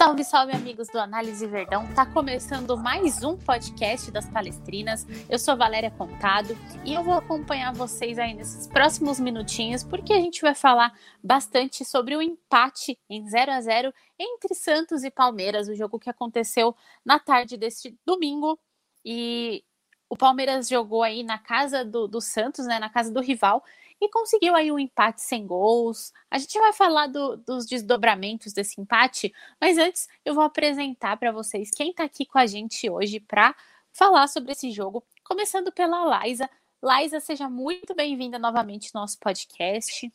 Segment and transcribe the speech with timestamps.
[0.00, 1.86] Salve, salve, amigos do Análise Verdão.
[1.94, 5.06] Tá começando mais um podcast das Palestrinas.
[5.28, 6.56] Eu sou Valéria Contado
[6.86, 11.84] e eu vou acompanhar vocês aí nesses próximos minutinhos, porque a gente vai falar bastante
[11.84, 16.74] sobre o empate em 0 a 0 entre Santos e Palmeiras, o jogo que aconteceu
[17.04, 18.58] na tarde deste domingo.
[19.04, 19.62] E
[20.08, 23.62] o Palmeiras jogou aí na casa do, do Santos, né, na casa do rival,
[24.00, 26.12] e conseguiu aí um empate sem gols.
[26.30, 31.30] A gente vai falar do, dos desdobramentos desse empate, mas antes eu vou apresentar para
[31.30, 33.54] vocês quem está aqui com a gente hoje para
[33.92, 36.48] falar sobre esse jogo, começando pela Laisa.
[36.82, 40.10] Laisa, seja muito bem-vinda novamente ao nosso podcast.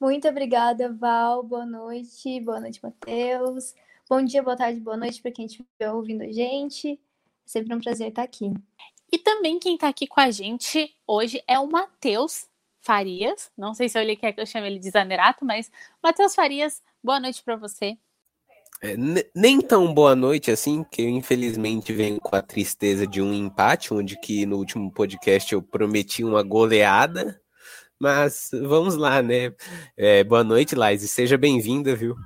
[0.00, 1.42] Muito obrigada, Val.
[1.42, 2.40] Boa noite.
[2.40, 3.74] Boa noite, Matheus.
[4.08, 6.94] Bom dia, boa tarde, boa noite para quem estiver ouvindo a gente.
[6.94, 6.98] É
[7.44, 8.52] sempre um prazer estar aqui.
[9.12, 12.46] E também quem está aqui com a gente hoje é o Matheus
[12.80, 13.50] Farias.
[13.56, 15.70] Não sei se ele quer que eu chame ele de Zanerato, mas
[16.02, 17.98] Matheus Farias, boa noite para você.
[18.82, 18.94] É,
[19.34, 23.92] nem tão boa noite assim, que eu infelizmente venho com a tristeza de um empate,
[23.92, 27.38] onde que no último podcast eu prometi uma goleada,
[27.98, 29.52] mas vamos lá, né?
[29.96, 32.16] É, boa noite, Laís, seja bem-vinda, viu?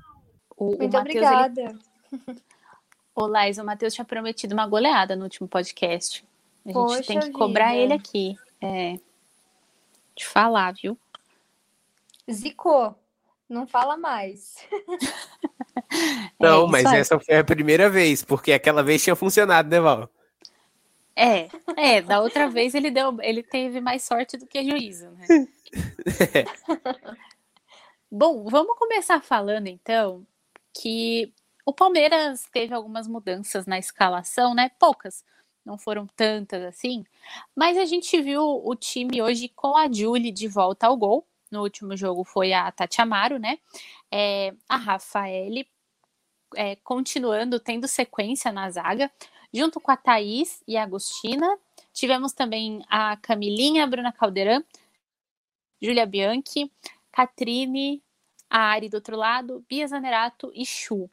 [0.56, 1.60] O, Muito o Mateus, obrigada.
[1.60, 2.38] Ele...
[3.16, 6.24] Ô, Laís, o Matheus tinha prometido uma goleada no último podcast.
[6.64, 7.82] A gente Poxa tem que cobrar vida.
[7.82, 8.36] ele aqui.
[8.60, 8.98] É.
[10.16, 10.98] De falar, viu?
[12.30, 12.94] Zicou.
[13.48, 14.66] Não fala mais.
[16.40, 17.00] Não, é, mas aí.
[17.00, 20.08] essa foi a primeira vez, porque aquela vez tinha funcionado, né, Val?
[21.14, 25.26] É, é, da outra vez ele deu, ele teve mais sorte do que juízo, né?
[26.34, 26.44] É.
[28.10, 30.26] Bom, vamos começar falando então
[30.72, 31.32] que
[31.64, 34.70] o Palmeiras teve algumas mudanças na escalação, né?
[34.78, 35.24] Poucas,
[35.64, 37.04] não foram tantas assim,
[37.54, 41.26] mas a gente viu o time hoje com a Julie de volta ao gol.
[41.50, 43.58] No último jogo foi a Tati Amaro, né?
[44.10, 45.68] É, a Rafaele
[46.56, 49.10] é, continuando tendo sequência na zaga,
[49.52, 51.46] junto com a Thaís e a Agostina.
[51.92, 54.64] Tivemos também a Camilinha, a Bruna Caldeirão,
[55.80, 56.70] Júlia Bianchi,
[57.12, 58.02] Catrine,
[58.50, 61.08] a Ari do outro lado, Bia Zanerato e Chu.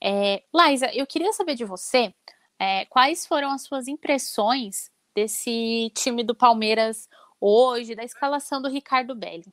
[0.00, 2.14] É, Laisa, eu queria saber de você
[2.58, 7.08] é, quais foram as suas impressões desse time do Palmeiras
[7.40, 9.50] hoje, da escalação do Ricardo Belli?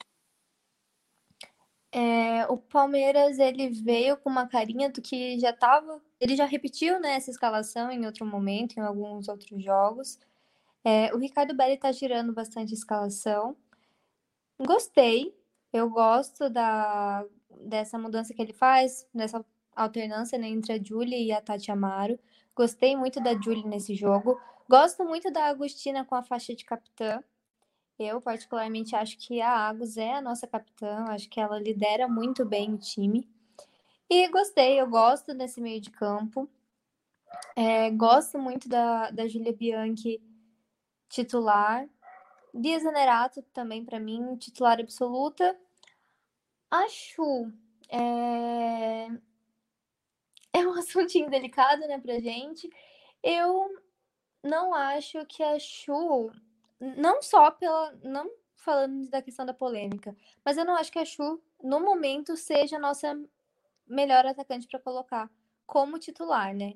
[1.95, 6.01] É, o Palmeiras ele veio com uma carinha do que já estava.
[6.19, 10.19] Ele já repetiu né, essa escalação em outro momento, em alguns outros jogos.
[10.83, 13.55] É, o Ricardo Belli está girando bastante escalação.
[14.59, 15.37] Gostei.
[15.71, 17.23] Eu gosto da,
[17.61, 22.19] dessa mudança que ele faz, dessa alternância né, entre a Julie e a Tati Amaro.
[22.55, 24.39] Gostei muito da Julie nesse jogo.
[24.69, 27.23] Gosto muito da Agostina com a faixa de capitã.
[27.97, 31.05] Eu, particularmente, acho que a Agus é a nossa capitã.
[31.09, 33.27] Acho que ela lidera muito bem o time.
[34.09, 36.49] E gostei, eu gosto desse meio de campo.
[37.55, 40.21] É, gosto muito da, da Julia Bianchi
[41.09, 41.87] titular.
[42.53, 45.57] Bia Zanerato também, para mim, titular absoluta.
[46.69, 47.51] Acho.
[47.89, 49.09] É
[50.63, 52.69] é um assuntinho delicado, né, pra gente.
[53.21, 53.69] Eu
[54.43, 56.31] não acho que a Chu,
[56.79, 57.91] não só pela.
[58.03, 60.15] Não falando da questão da polêmica,
[60.45, 63.13] mas eu não acho que a Chu, no momento, seja a nossa
[63.85, 65.29] melhor atacante para colocar
[65.65, 66.75] como titular, né?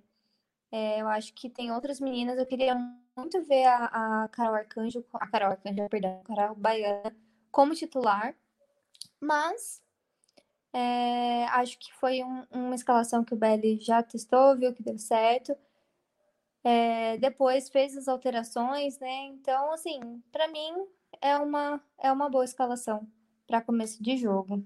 [0.70, 2.76] É, eu acho que tem outras meninas, eu queria
[3.16, 7.16] muito ver a, a Carol Arcanjo, a Carol Arcanjo, perdão, a Carol Baiana
[7.50, 8.36] como titular,
[9.20, 9.82] mas
[10.78, 14.98] é, acho que foi um, uma escalação que o Belly já testou, viu que deu
[15.00, 15.58] certo.
[16.64, 19.24] É, depois fez as alterações, né?
[19.26, 20.86] Então, assim, para mim
[21.20, 23.08] é uma, é uma boa escalação
[23.48, 24.64] para começo de jogo.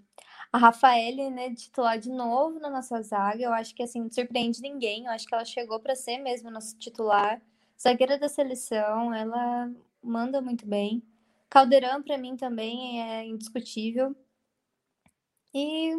[0.51, 4.61] A Rafaele, né, titular de novo na nossa zaga, eu acho que assim, não surpreende
[4.61, 7.41] ninguém, eu acho que ela chegou para ser mesmo nossa titular.
[7.81, 9.71] Zagueira da seleção, ela
[10.03, 11.01] manda muito bem.
[11.49, 14.13] Caldeirão, para mim, também é indiscutível.
[15.53, 15.93] E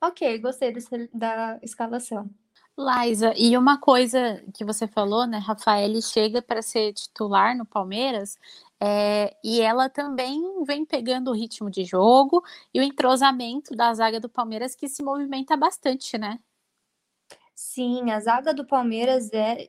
[0.00, 2.30] ok, gostei desse, da escalação.
[2.76, 5.38] Laisa, e uma coisa que você falou, né?
[5.38, 8.36] Rafael chega para ser titular no Palmeiras
[8.80, 12.42] é, e ela também vem pegando o ritmo de jogo
[12.72, 16.40] e o entrosamento da zaga do Palmeiras que se movimenta bastante, né?
[17.54, 19.68] Sim, a zaga do Palmeiras é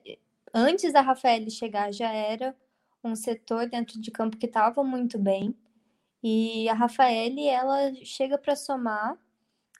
[0.52, 2.56] antes da Rafael chegar já era
[3.04, 5.56] um setor dentro de campo que estava muito bem.
[6.28, 9.16] E a Rafaele, ela chega para somar.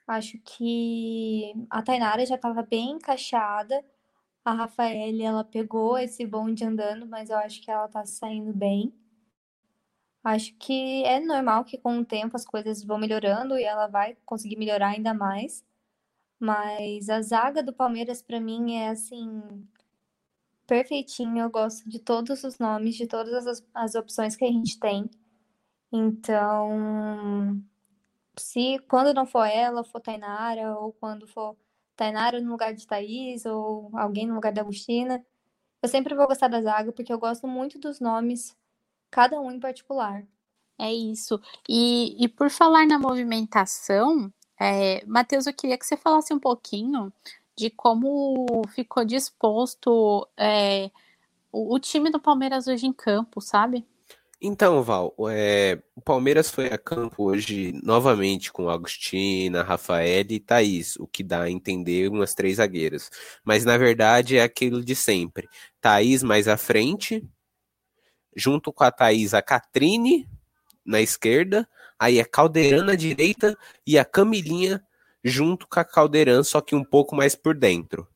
[0.06, 3.84] Acho que a Tainara já estava bem encaixada.
[4.44, 8.94] A Rafaele, ela pegou esse bonde andando, mas eu acho que ela está saindo bem.
[10.22, 14.16] Acho que é normal que com o tempo as coisas vão melhorando e ela vai
[14.24, 15.64] conseguir melhorar ainda mais.
[16.38, 19.66] Mas a zaga do Palmeiras, para mim, é assim.
[20.66, 24.78] Perfeitinho, eu gosto de todos os nomes, de todas as, as opções que a gente
[24.78, 25.10] tem.
[25.92, 27.62] Então,
[28.36, 31.56] se quando não for ela, for Tainara, ou quando for
[31.96, 35.24] Tainara no lugar de Thaís, ou alguém no lugar da Agostina,
[35.82, 38.56] eu sempre vou gostar da zaga, porque eu gosto muito dos nomes,
[39.10, 40.26] cada um em particular.
[40.78, 41.40] É isso.
[41.68, 47.12] E, e por falar na movimentação, é, Matheus, eu queria que você falasse um pouquinho
[47.56, 50.90] de como ficou disposto é,
[51.50, 53.86] o, o time do Palmeiras hoje em campo, sabe?
[54.40, 60.96] Então, Val, é, o Palmeiras foi a campo hoje novamente com Agostina, Rafael e Thaís,
[60.96, 63.10] o que dá a entender umas três zagueiras.
[63.42, 65.48] Mas na verdade é aquilo de sempre.
[65.80, 67.26] Thaís mais à frente,
[68.36, 70.28] junto com a Thaís, a Catrine
[70.84, 71.66] na esquerda,
[71.98, 73.56] aí a Caldeirão na direita
[73.86, 74.84] e a Camilinha
[75.24, 78.06] junto com a Caldeirão, só que um pouco mais por dentro.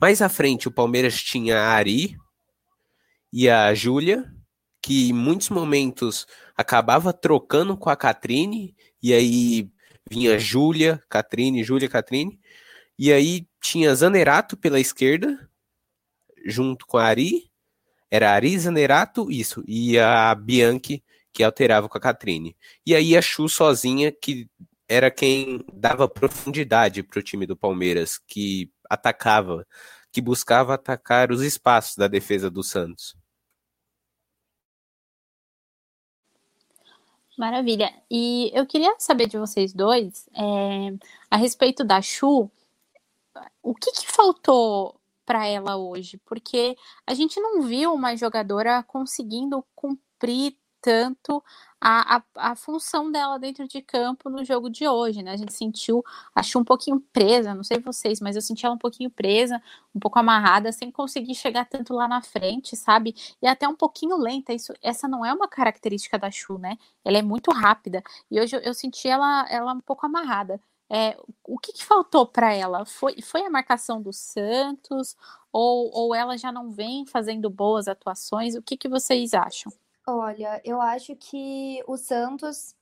[0.00, 2.16] Mais à frente o Palmeiras tinha a Ari
[3.30, 4.32] e a Júlia
[4.84, 9.70] que em muitos momentos acabava trocando com a Catrine, e aí
[10.10, 12.38] vinha Júlia, Catrine, Júlia, Catrine,
[12.98, 15.48] e aí tinha Zanerato pela esquerda,
[16.44, 17.50] junto com a Ari,
[18.10, 21.02] era Ari, Zanerato, isso, e a Bianchi,
[21.32, 22.54] que alterava com a Catrine.
[22.84, 24.50] E aí a Chu sozinha, que
[24.86, 29.66] era quem dava profundidade para o time do Palmeiras, que atacava,
[30.12, 33.16] que buscava atacar os espaços da defesa do Santos.
[37.36, 37.92] Maravilha.
[38.10, 40.94] E eu queria saber de vocês dois, é,
[41.30, 42.50] a respeito da Chu,
[43.62, 46.18] o que, que faltou para ela hoje?
[46.24, 46.76] Porque
[47.06, 51.42] a gente não viu uma jogadora conseguindo cumprir tanto
[51.80, 55.32] a, a, a, função dela dentro de campo no jogo de hoje, né?
[55.32, 56.04] A gente sentiu,
[56.34, 59.62] achou um pouquinho presa, não sei vocês, mas eu senti ela um pouquinho presa,
[59.94, 63.14] um pouco amarrada, sem conseguir chegar tanto lá na frente, sabe?
[63.40, 64.52] E até um pouquinho lenta.
[64.52, 66.76] Isso, essa não é uma característica da Chu, né?
[67.02, 68.02] Ela é muito rápida.
[68.30, 70.60] E hoje eu, eu senti ela, ela um pouco amarrada.
[70.90, 72.84] É, o que, que faltou para ela?
[72.84, 75.16] Foi, foi a marcação do Santos?
[75.52, 78.54] Ou, ou ela já não vem fazendo boas atuações?
[78.54, 79.72] O que, que vocês acham?
[80.06, 82.76] Olha, eu acho que o Santos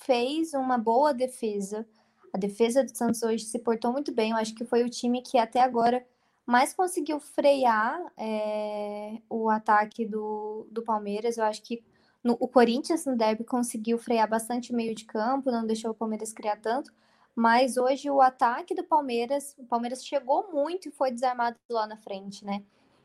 [0.00, 1.86] fez uma boa defesa.
[2.32, 4.32] A defesa do Santos hoje se portou muito bem.
[4.32, 6.04] Eu acho que foi o time que até agora
[6.44, 11.36] mais conseguiu frear é, o ataque do, do Palmeiras.
[11.36, 11.84] Eu acho que
[12.24, 16.32] no, o Corinthians no derby conseguiu frear bastante meio de campo, não deixou o Palmeiras
[16.32, 16.92] criar tanto.
[17.36, 21.96] Mas hoje o ataque do Palmeiras, o Palmeiras chegou muito e foi desarmado lá na
[21.96, 22.64] frente, né?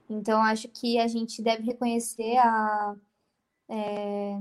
[0.10, 2.96] Então acho que a gente deve reconhecer a
[3.70, 4.40] é,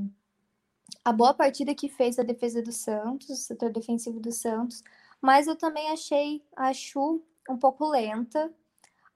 [1.05, 4.83] a boa partida que fez a defesa do Santos, o setor defensivo do Santos,
[5.21, 8.53] mas eu também achei a Chu um pouco lenta.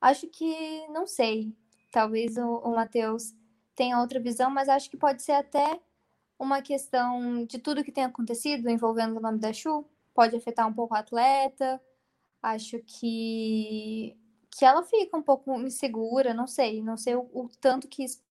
[0.01, 1.55] Acho que, não sei,
[1.93, 3.35] talvez o, o Matheus
[3.75, 5.81] tenha outra visão, mas acho que pode ser até
[6.39, 10.73] uma questão de tudo que tem acontecido envolvendo o nome da Chu, pode afetar um
[10.73, 11.81] pouco o atleta.
[12.43, 14.17] Acho que
[14.59, 18.23] que ela fica um pouco insegura, não sei, não sei o, o tanto que isso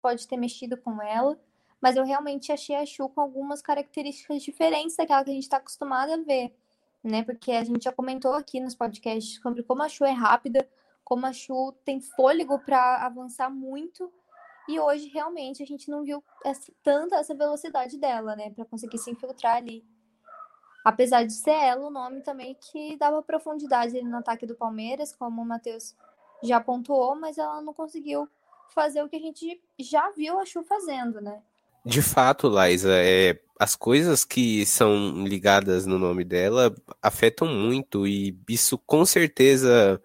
[0.00, 1.38] pode ter mexido com ela,
[1.80, 5.56] mas eu realmente achei a Chu com algumas características diferentes daquela que a gente está
[5.56, 6.54] acostumado a ver,
[7.02, 7.22] né?
[7.22, 10.68] Porque a gente já comentou aqui nos podcasts sobre como a Chu é rápida,
[11.04, 14.12] como a Chu tem fôlego para avançar muito,
[14.68, 18.50] e hoje realmente a gente não viu essa, tanta essa velocidade dela, né?
[18.50, 19.84] Para conseguir se infiltrar ali.
[20.84, 25.42] Apesar de ser ela o nome também que dava profundidade no ataque do Palmeiras, como
[25.42, 25.94] o Matheus
[26.42, 28.28] já pontuou, mas ela não conseguiu
[28.72, 31.40] fazer o que a gente já viu a Chu fazendo, né?
[31.84, 38.38] De fato, Liza, é, as coisas que são ligadas no nome dela afetam muito e
[38.48, 40.00] isso com certeza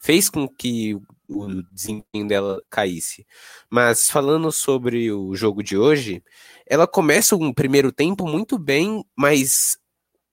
[0.00, 3.26] fez com que o desempenho dela caísse.
[3.68, 6.22] Mas falando sobre o jogo de hoje,
[6.66, 9.78] ela começa um primeiro tempo muito bem, mas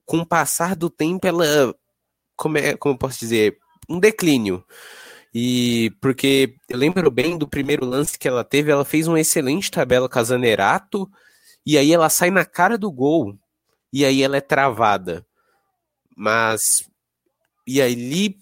[0.04, 1.76] com o passar do tempo ela
[2.38, 3.58] como, como eu posso dizer,
[3.90, 4.64] um declínio.
[5.40, 9.70] E porque eu lembro bem do primeiro lance que ela teve, ela fez uma excelente
[9.70, 11.08] tabela com a Zanerato,
[11.64, 13.38] e aí ela sai na cara do gol,
[13.94, 15.24] e aí ela é travada.
[16.16, 16.90] Mas.
[17.68, 18.40] E ali,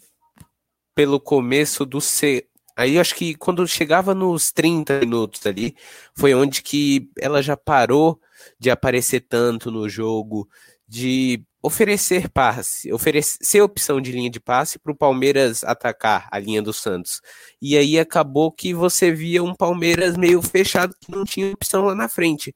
[0.95, 1.99] pelo começo do.
[1.99, 2.47] C...
[2.77, 5.75] Aí acho que quando chegava nos 30 minutos ali,
[6.15, 8.21] foi onde que ela já parou
[8.57, 10.47] de aparecer tanto no jogo,
[10.87, 16.61] de oferecer passe, oferecer opção de linha de passe para o Palmeiras atacar a linha
[16.61, 17.21] do Santos.
[17.59, 21.95] E aí acabou que você via um Palmeiras meio fechado que não tinha opção lá
[21.95, 22.55] na frente.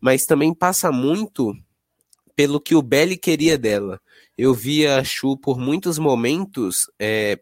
[0.00, 1.54] Mas também passa muito
[2.34, 4.00] pelo que o Belly queria dela.
[4.38, 7.38] Eu vi a Chu por muitos momentos é,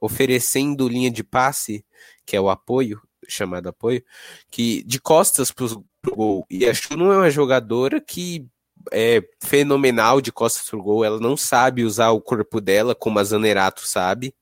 [0.00, 1.84] oferecendo linha de passe,
[2.26, 4.02] que é o apoio, chamado apoio,
[4.50, 6.46] que de costas para o gol.
[6.50, 8.48] E a Chu não é uma jogadora que
[8.92, 13.24] é fenomenal de costas pro gol, ela não sabe usar o corpo dela como a
[13.24, 14.34] Zanerato sabe.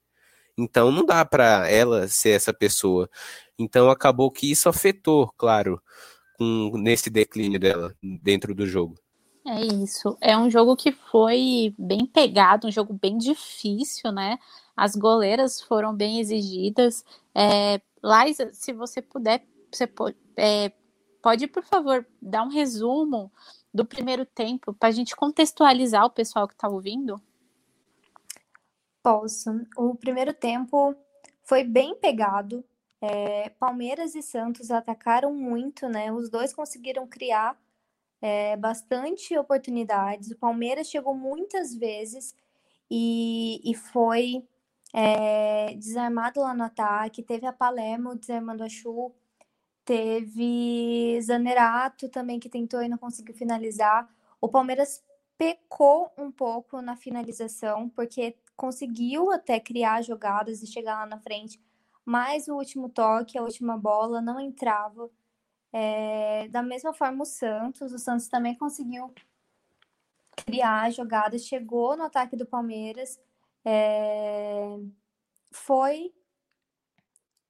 [0.56, 3.08] Então não dá para ela ser essa pessoa.
[3.58, 5.80] Então acabou que isso afetou, claro,
[6.36, 8.96] com, nesse declínio dela dentro do jogo.
[9.46, 10.16] É isso.
[10.20, 14.38] É um jogo que foi bem pegado, um jogo bem difícil, né?
[14.76, 17.04] As goleiras foram bem exigidas.
[17.34, 17.80] É,
[18.52, 19.42] se você puder,
[19.72, 20.70] você pode, é,
[21.22, 23.32] pode, por favor, dar um resumo
[23.72, 27.20] do primeiro tempo para a gente contextualizar o pessoal que está ouvindo?
[29.02, 29.50] Posso.
[29.76, 30.94] O primeiro tempo
[31.42, 32.64] foi bem pegado.
[33.00, 36.12] É, Palmeiras e Santos atacaram muito, né?
[36.12, 37.56] Os dois conseguiram criar
[38.20, 40.30] é, bastante oportunidades.
[40.30, 42.34] O Palmeiras chegou muitas vezes
[42.90, 44.46] e, e foi
[44.92, 47.22] é, desarmado lá no ataque.
[47.22, 49.12] Teve a Palermo desarmando a Chu.
[49.88, 54.06] Teve Zanerato também que tentou e não conseguiu finalizar.
[54.38, 55.02] O Palmeiras
[55.38, 61.58] pecou um pouco na finalização, porque conseguiu até criar jogadas e chegar lá na frente,
[62.04, 65.08] mas o último toque, a última bola não entrava.
[65.72, 69.10] É, da mesma forma, o Santos, o Santos também conseguiu
[70.44, 73.18] criar jogadas, chegou no ataque do Palmeiras,
[73.64, 74.78] é,
[75.50, 76.12] foi.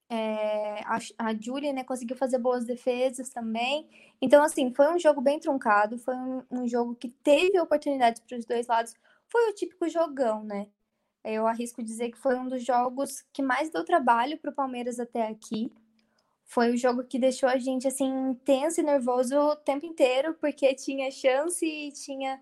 [0.09, 3.87] É, a, a Julia né, conseguiu fazer boas defesas também.
[4.21, 8.37] Então, assim, foi um jogo bem truncado, foi um, um jogo que teve oportunidades para
[8.37, 8.95] os dois lados.
[9.29, 10.67] Foi o típico jogão, né?
[11.23, 14.99] Eu arrisco dizer que foi um dos jogos que mais deu trabalho para o Palmeiras
[14.99, 15.71] até aqui.
[16.45, 20.73] Foi o jogo que deixou a gente assim tenso e nervoso o tempo inteiro, porque
[20.73, 22.41] tinha chance tinha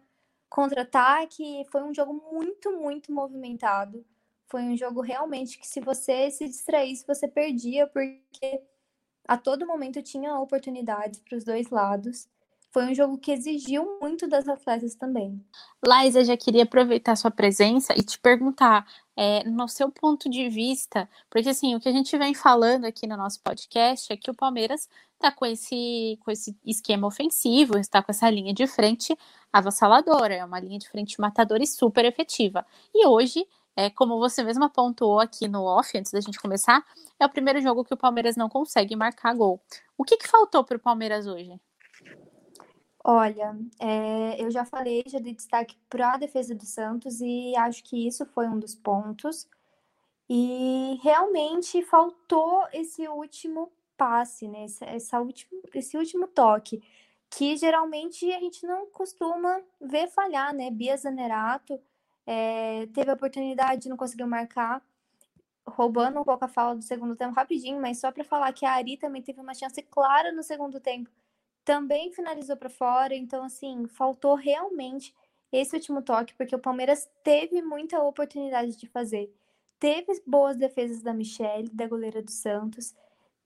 [0.49, 1.65] contra-ataque.
[1.71, 4.05] Foi um jogo muito, muito movimentado.
[4.47, 8.61] Foi um jogo realmente que se você se distraísse, você perdia, porque
[9.27, 12.27] a todo momento tinha oportunidades para os dois lados
[12.77, 15.43] foi um jogo que exigiu muito das atletas também.
[15.83, 18.85] Laísa, já queria aproveitar sua presença e te perguntar,
[19.15, 23.07] é, no seu ponto de vista, porque assim, o que a gente vem falando aqui
[23.07, 28.03] no nosso podcast é que o Palmeiras está com esse, com esse esquema ofensivo, está
[28.03, 29.17] com essa linha de frente
[29.51, 32.63] avassaladora, é uma linha de frente matadora e super efetiva.
[32.93, 36.83] E hoje, é, como você mesma pontuou aqui no off, antes da gente começar,
[37.19, 39.61] é o primeiro jogo que o Palmeiras não consegue marcar gol.
[39.95, 41.61] O que, que faltou para o Palmeiras hoje?
[43.03, 47.83] Olha, é, eu já falei, já dei destaque para a defesa do Santos e acho
[47.83, 49.47] que isso foi um dos pontos.
[50.27, 54.65] E realmente faltou esse último passe, né?
[54.65, 56.81] Esse, essa último, esse último toque,
[57.29, 60.71] que geralmente a gente não costuma ver falhar, né?
[60.71, 61.79] Bia Zanerato
[62.27, 64.83] é, teve a oportunidade, não conseguiu marcar,
[65.65, 68.73] roubando um pouco a fala do segundo tempo rapidinho, mas só para falar que a
[68.73, 71.09] Ari também teve uma chance clara no segundo tempo
[71.67, 75.13] também finalizou para fora, então assim, faltou realmente
[75.51, 79.29] esse último toque, porque o Palmeiras teve muita oportunidade de fazer.
[79.77, 82.95] Teve boas defesas da Michelle, da goleira do Santos.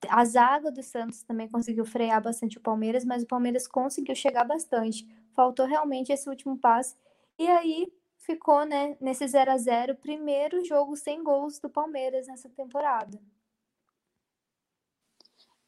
[0.08, 4.44] A zaga do Santos também conseguiu frear bastante o Palmeiras, mas o Palmeiras conseguiu chegar
[4.44, 5.04] bastante.
[5.34, 6.96] Faltou realmente esse último passe.
[7.40, 12.50] E aí ficou, né, nesse 0 a 0 primeiro jogo sem gols do Palmeiras nessa
[12.50, 13.20] temporada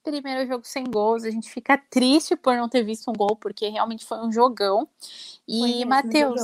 [0.03, 1.23] primeiro jogo sem gols.
[1.23, 4.87] A gente fica triste por não ter visto um gol, porque realmente foi um jogão.
[5.47, 6.41] E, Matheus.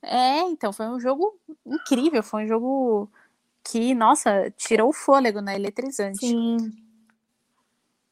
[0.00, 2.22] É, então, foi um jogo incrível.
[2.22, 3.10] Foi um jogo
[3.64, 5.56] que, nossa, tirou o fôlego, né?
[5.56, 6.18] Eletrizante.
[6.18, 6.56] Sim.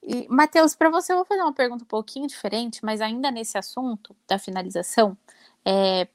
[0.03, 3.57] E, Matheus, para você eu vou fazer uma pergunta um pouquinho diferente, mas ainda nesse
[3.57, 5.17] assunto da finalização.
[5.65, 6.09] É,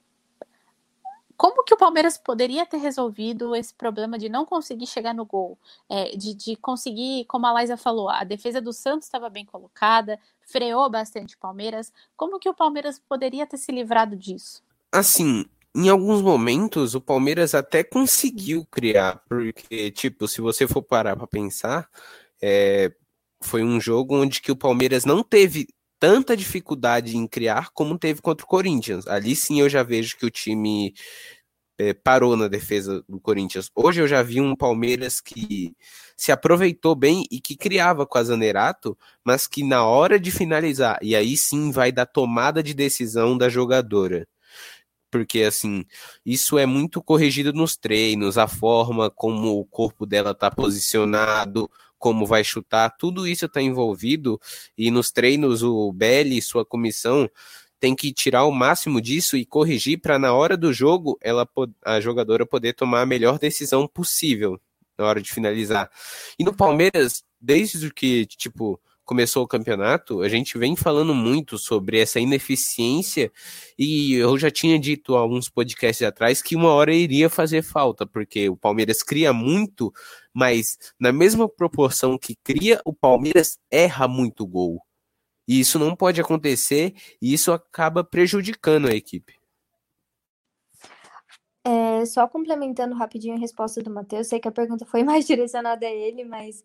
[1.39, 5.57] como que o Palmeiras poderia ter resolvido esse problema de não conseguir chegar no gol?
[5.89, 10.19] É, de, de, conseguir, como a Laisa falou, a defesa do Santos estava bem colocada,
[10.41, 11.93] freou bastante o Palmeiras.
[12.17, 14.61] Como que o Palmeiras poderia ter se livrado disso?
[14.91, 21.15] Assim, em alguns momentos o Palmeiras até conseguiu criar, porque, tipo, se você for parar
[21.15, 21.89] para pensar,
[22.41, 22.91] é,
[23.39, 28.21] foi um jogo onde que o Palmeiras não teve tanta dificuldade em criar como teve
[28.21, 29.07] contra o Corinthians.
[29.07, 30.93] Ali sim eu já vejo que o time
[31.77, 33.69] é, parou na defesa do Corinthians.
[33.75, 35.73] Hoje eu já vi um Palmeiras que
[36.15, 40.99] se aproveitou bem e que criava com a Zanerato, mas que na hora de finalizar,
[41.01, 44.27] e aí sim vai da tomada de decisão da jogadora.
[45.11, 45.85] Porque, assim,
[46.25, 52.25] isso é muito corrigido nos treinos, a forma como o corpo dela tá posicionado, como
[52.25, 54.39] vai chutar, tudo isso está envolvido
[54.77, 57.29] e nos treinos o Belli e sua comissão
[57.79, 61.47] tem que tirar o máximo disso e corrigir para na hora do jogo ela
[61.85, 64.59] a jogadora poder tomar a melhor decisão possível
[64.97, 65.89] na hora de finalizar.
[66.37, 68.79] E no Palmeiras, desde que tipo
[69.09, 73.31] começou o campeonato, a gente vem falando muito sobre essa ineficiência
[73.75, 78.47] e eu já tinha dito alguns podcasts atrás que uma hora iria fazer falta, porque
[78.49, 79.91] o Palmeiras cria muito,
[80.33, 84.81] mas na mesma proporção que cria, o Palmeiras erra muito gol.
[85.47, 89.39] E isso não pode acontecer e isso acaba prejudicando a equipe.
[91.63, 95.85] É, só complementando rapidinho a resposta do Matheus, sei que a pergunta foi mais direcionada
[95.85, 96.63] a ele, mas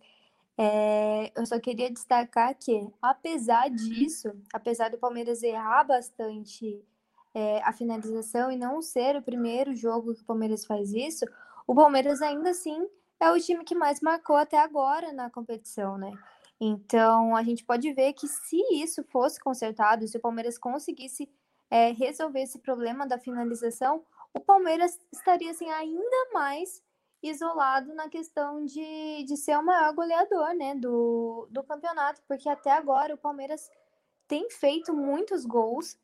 [0.57, 6.81] é, eu só queria destacar que, apesar disso, apesar do Palmeiras errar bastante
[7.35, 11.25] é, a finalização e não ser o primeiro jogo que o Palmeiras faz isso,
[11.67, 12.87] o Palmeiras ainda assim
[13.25, 16.13] é o time que mais marcou até agora na competição, né?
[16.61, 21.29] Então a gente pode ver que se isso fosse consertado, se o Palmeiras conseguisse
[21.71, 26.83] é, resolver esse problema da finalização, o Palmeiras estaria assim ainda mais
[27.23, 32.71] isolado na questão de, de ser o maior goleador né, do, do campeonato, porque até
[32.71, 33.71] agora o Palmeiras
[34.29, 35.99] tem feito muitos gols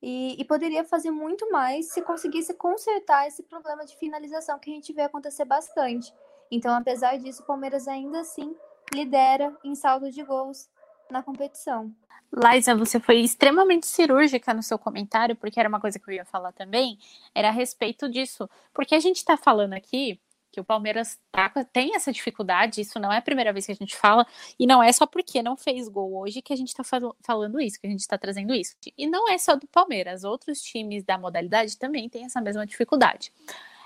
[0.00, 4.74] e, e, poderia fazer muito mais se conseguisse consertar esse problema de finalização que a
[4.74, 6.12] gente vê acontecer bastante.
[6.52, 8.54] Então, apesar disso, o Palmeiras ainda assim
[8.92, 10.68] lidera em saldo de gols
[11.10, 11.90] na competição.
[12.30, 16.26] Liza, você foi extremamente cirúrgica no seu comentário, porque era uma coisa que eu ia
[16.26, 16.98] falar também,
[17.34, 18.50] era a respeito disso.
[18.74, 23.10] Porque a gente está falando aqui que o Palmeiras tá, tem essa dificuldade, isso não
[23.10, 24.26] é a primeira vez que a gente fala,
[24.58, 27.58] e não é só porque não fez gol hoje que a gente está fal falando
[27.58, 28.76] isso, que a gente está trazendo isso.
[28.98, 33.32] E não é só do Palmeiras, outros times da modalidade também têm essa mesma dificuldade.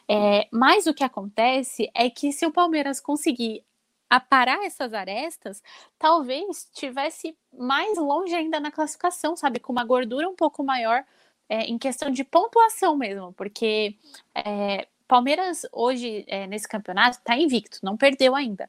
[0.09, 3.65] É, mas o que acontece é que se o Palmeiras conseguir
[4.09, 5.63] aparar essas arestas,
[5.99, 9.59] talvez tivesse mais longe ainda na classificação, sabe?
[9.59, 11.05] Com uma gordura um pouco maior
[11.49, 13.97] é, em questão de pontuação mesmo, porque
[14.35, 18.69] é, Palmeiras hoje, é, nesse campeonato, está invicto, não perdeu ainda.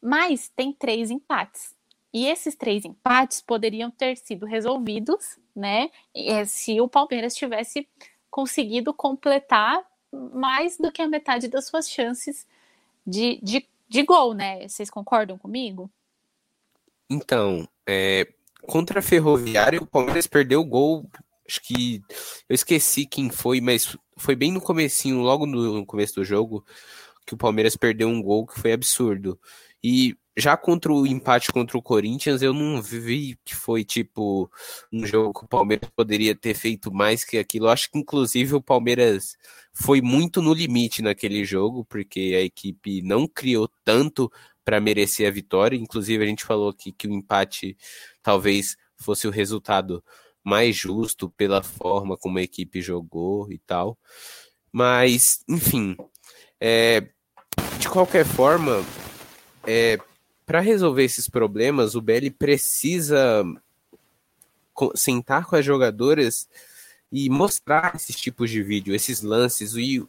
[0.00, 1.74] Mas tem três empates.
[2.12, 5.90] E esses três empates poderiam ter sido resolvidos, né?
[6.14, 7.86] É, se o Palmeiras tivesse
[8.30, 12.46] conseguido completar mais do que a metade das suas chances
[13.06, 14.66] de, de, de gol, né?
[14.68, 15.90] Vocês concordam comigo?
[17.10, 18.28] Então, é,
[18.62, 21.08] contra a Ferroviária, o Palmeiras perdeu o gol
[21.48, 22.02] acho que
[22.48, 26.64] eu esqueci quem foi, mas foi bem no comecinho, logo no começo do jogo,
[27.26, 29.40] que o Palmeiras perdeu um gol que foi absurdo.
[29.82, 34.48] E já contra o empate contra o Corinthians, eu não vi que foi tipo
[34.92, 37.66] um jogo que o Palmeiras poderia ter feito mais que aquilo.
[37.66, 39.36] Eu acho que inclusive o Palmeiras
[39.72, 44.30] foi muito no limite naquele jogo, porque a equipe não criou tanto
[44.64, 45.76] para merecer a vitória.
[45.76, 47.76] Inclusive a gente falou aqui que o empate
[48.22, 50.04] talvez fosse o resultado
[50.44, 53.98] mais justo pela forma como a equipe jogou e tal.
[54.70, 55.96] Mas, enfim,
[56.60, 57.08] é,
[57.80, 58.84] de qualquer forma,
[59.66, 59.98] é,
[60.48, 63.44] para resolver esses problemas, o BL precisa
[64.94, 66.48] sentar com as jogadoras
[67.12, 70.02] e mostrar esses tipos de vídeo, esses lances e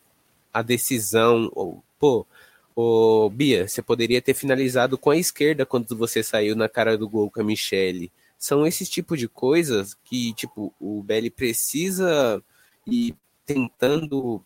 [0.54, 1.52] a decisão.
[1.54, 2.26] Ou, pô,
[2.74, 7.10] ô, Bia, você poderia ter finalizado com a esquerda quando você saiu na cara do
[7.10, 12.42] gol com a Michele são esses tipos de coisas que, tipo, o BL precisa
[12.88, 13.14] ir
[13.46, 14.42] tentando,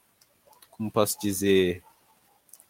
[0.72, 1.84] como posso dizer,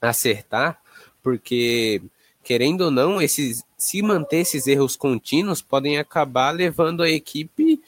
[0.01, 0.81] acertar,
[1.23, 2.01] porque,
[2.43, 7.81] querendo ou não, esses, se manter esses erros contínuos podem acabar levando a equipe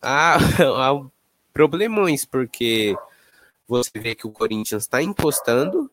[0.00, 0.36] a,
[0.90, 1.06] a
[1.52, 2.96] problemões, porque
[3.66, 5.90] você vê que o Corinthians está encostando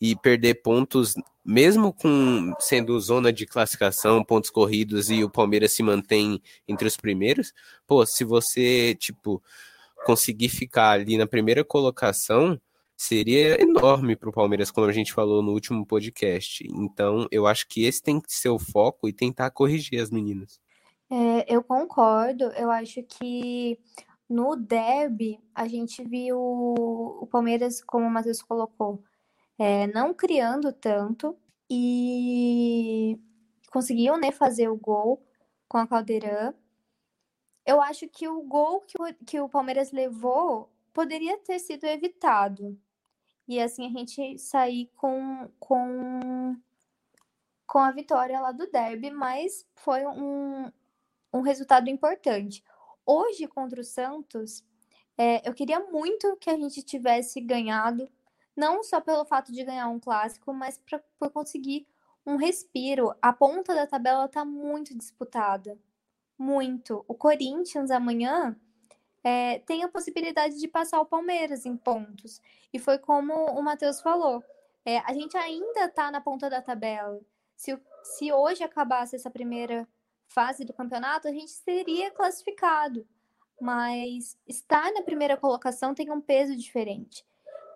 [0.00, 1.14] e perder pontos,
[1.44, 6.96] mesmo com sendo zona de classificação, pontos corridos e o Palmeiras se mantém entre os
[6.96, 7.54] primeiros,
[7.86, 9.42] pô, se você, tipo,
[10.04, 12.60] conseguir ficar ali na primeira colocação,
[13.02, 16.64] seria enorme para o Palmeiras, como a gente falou no último podcast.
[16.70, 20.60] Então, eu acho que esse tem que ser o foco e tentar corrigir as meninas.
[21.10, 22.44] É, eu concordo.
[22.52, 23.78] Eu acho que
[24.28, 29.02] no derby a gente viu o Palmeiras, como o Matheus colocou,
[29.58, 31.36] é, não criando tanto
[31.68, 33.18] e
[33.70, 35.20] conseguiam né, fazer o gol
[35.68, 36.54] com a Caldeirão.
[37.66, 42.78] Eu acho que o gol que o, que o Palmeiras levou poderia ter sido evitado.
[43.52, 46.56] E assim a gente sair com, com,
[47.66, 50.72] com a vitória lá do derby, mas foi um,
[51.30, 52.64] um resultado importante.
[53.04, 54.64] Hoje, contra o Santos,
[55.18, 58.08] é, eu queria muito que a gente tivesse ganhado
[58.56, 61.86] não só pelo fato de ganhar um clássico, mas pra, por conseguir
[62.24, 63.14] um respiro.
[63.20, 65.78] A ponta da tabela está muito disputada.
[66.38, 67.04] Muito.
[67.06, 68.58] O Corinthians amanhã
[69.24, 72.40] é, tem a possibilidade de passar o Palmeiras em pontos.
[72.72, 74.42] E foi como o Matheus falou:
[74.84, 77.20] é, a gente ainda está na ponta da tabela.
[77.56, 79.86] Se, se hoje acabasse essa primeira
[80.26, 83.06] fase do campeonato, a gente seria classificado.
[83.60, 87.24] Mas estar na primeira colocação tem um peso diferente.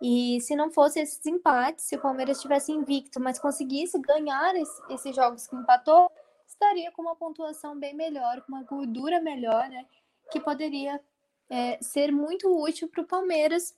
[0.03, 4.83] E se não fosse esses empates, se o Palmeiras estivesse invicto, mas conseguisse ganhar esse,
[4.93, 6.11] esses jogos que empatou,
[6.47, 9.87] estaria com uma pontuação bem melhor, com uma gordura melhor, né?
[10.31, 11.01] Que poderia
[11.49, 13.75] é, ser muito útil para o Palmeiras.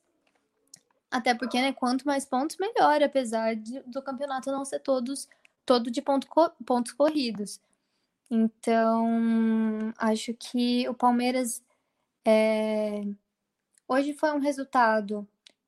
[1.11, 5.28] Até porque, né, quanto mais pontos, melhor, apesar de, do campeonato não ser todos
[5.64, 6.26] todo de ponto,
[6.64, 7.61] pontos corridos.
[8.31, 11.62] Então, acho que o Palmeiras
[12.26, 13.04] é...
[13.87, 15.26] hoje foi um resultado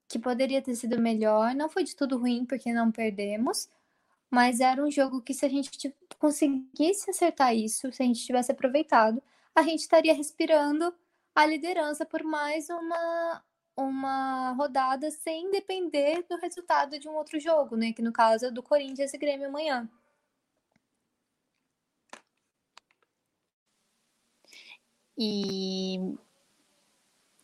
[0.09, 1.55] que poderia ter sido melhor.
[1.55, 3.69] Não foi de tudo ruim, porque não perdemos,
[4.31, 8.53] mas era um jogo que, se a gente conseguisse acertar isso, se a gente tivesse
[8.53, 9.23] aproveitado,
[9.55, 10.95] a gente estaria respirando
[11.35, 13.43] a liderança por mais uma,
[13.77, 17.93] uma rodada sem depender do resultado de um outro jogo, né?
[17.93, 19.89] Que no caso é do Corinthians e Grêmio amanhã.
[25.17, 25.99] E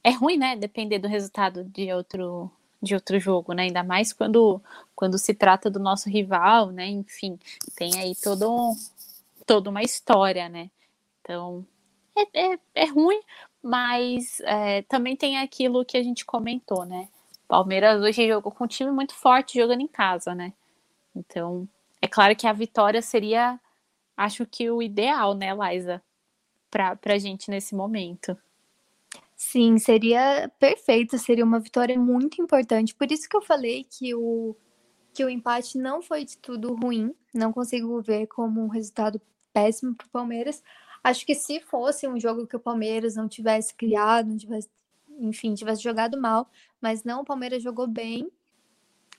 [0.03, 2.51] é ruim, né, depender do resultado de outro
[2.83, 3.65] de outro jogo, né?
[3.65, 4.63] Ainda mais quando
[4.95, 6.87] quando se trata do nosso rival, né?
[6.87, 7.39] Enfim,
[7.77, 8.73] tem aí todo
[9.47, 10.71] toda uma história, né?
[11.21, 11.67] Então
[12.17, 13.21] é, é, é ruim,
[13.67, 17.09] mas é, também tem aquilo que a gente comentou, né?
[17.49, 20.53] Palmeiras hoje jogou com um time muito forte jogando em casa, né?
[21.17, 21.69] Então,
[22.01, 23.59] é claro que a vitória seria,
[24.17, 26.01] acho que o ideal, né, Liza,
[26.71, 28.39] para a gente nesse momento.
[29.35, 32.95] Sim, seria perfeito, seria uma vitória muito importante.
[32.95, 34.55] Por isso que eu falei que o,
[35.13, 39.21] que o empate não foi de tudo ruim, não consigo ver como um resultado
[39.53, 40.63] péssimo para o Palmeiras.
[41.07, 44.69] Acho que se fosse um jogo que o Palmeiras não tivesse criado, não tivesse,
[45.21, 48.29] enfim, tivesse jogado mal, mas não, o Palmeiras jogou bem,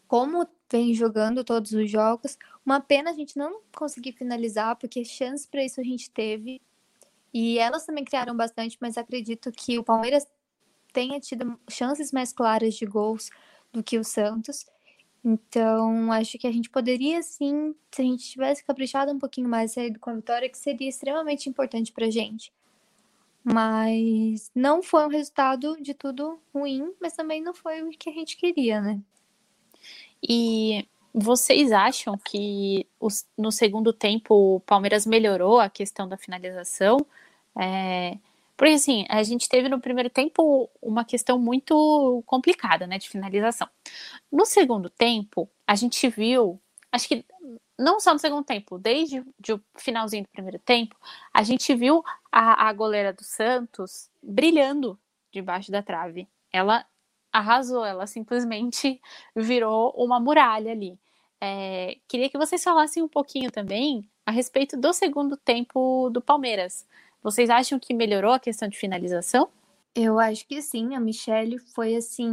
[0.05, 2.37] como vem jogando todos os jogos.
[2.65, 6.61] Uma pena a gente não conseguir finalizar, porque chance para isso a gente teve.
[7.33, 10.27] E elas também criaram bastante, mas acredito que o Palmeiras
[10.91, 13.29] tenha tido chances mais claras de gols
[13.71, 14.65] do que o Santos.
[15.29, 19.73] Então, acho que a gente poderia sim, se a gente tivesse caprichado um pouquinho mais
[19.73, 22.49] saído com a vitória, que seria extremamente importante pra gente.
[23.43, 28.13] Mas não foi um resultado de tudo ruim, mas também não foi o que a
[28.13, 29.01] gente queria, né?
[30.23, 37.05] E vocês acham que os, no segundo tempo o Palmeiras melhorou a questão da finalização?
[37.53, 38.17] É,
[38.57, 43.69] porque assim, a gente teve no primeiro tempo uma questão muito complicada, né, de finalização.
[44.31, 46.59] No segundo tempo, a gente viu,
[46.91, 47.23] acho que
[47.77, 50.95] não só no segundo tempo, desde o finalzinho do primeiro tempo,
[51.31, 54.99] a gente viu a, a goleira do Santos brilhando
[55.31, 56.27] debaixo da trave.
[56.51, 56.85] Ela
[57.31, 58.99] arrasou, ela simplesmente
[59.35, 60.97] virou uma muralha ali.
[61.39, 66.87] É, queria que vocês falassem um pouquinho também a respeito do segundo tempo do Palmeiras.
[67.27, 69.49] Vocês acham que melhorou a questão de finalização?
[69.93, 70.95] Eu acho que sim.
[70.95, 72.31] A Michelle foi assim,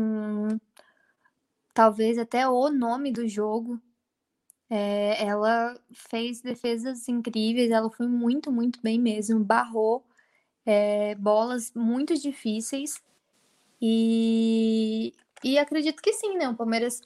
[1.74, 3.82] talvez até o nome do jogo.
[4.70, 9.42] É, ela fez defesas incríveis, ela foi muito, muito bem mesmo.
[9.42, 10.04] Barrou
[10.64, 13.02] é, bolas muito difíceis.
[13.82, 16.48] E, e acredito que sim, né?
[16.48, 17.00] O Palmeiras,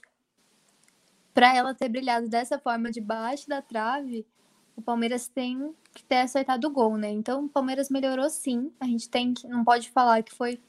[1.33, 4.27] para ela ter brilhado dessa forma debaixo da trave,
[4.75, 7.09] o Palmeiras tem que ter acertado o gol, né?
[7.09, 8.71] Então o Palmeiras melhorou sim.
[8.79, 10.59] A gente tem que não pode falar que foi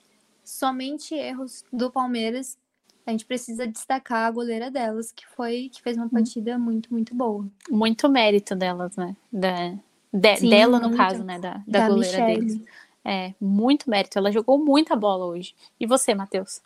[0.45, 2.59] somente erros do Palmeiras.
[3.07, 6.11] A gente precisa destacar a goleira delas, que foi que fez uma hum.
[6.11, 7.47] partida muito, muito boa.
[7.69, 9.17] Muito mérito delas, né?
[9.33, 9.75] Da,
[10.13, 10.97] de, sim, dela, no muito.
[10.97, 11.39] caso, né?
[11.39, 12.47] Da, da, da goleira Michele.
[12.47, 12.63] deles.
[13.05, 14.19] É, muito mérito.
[14.19, 15.55] Ela jogou muita bola hoje.
[15.79, 16.61] E você, Matheus?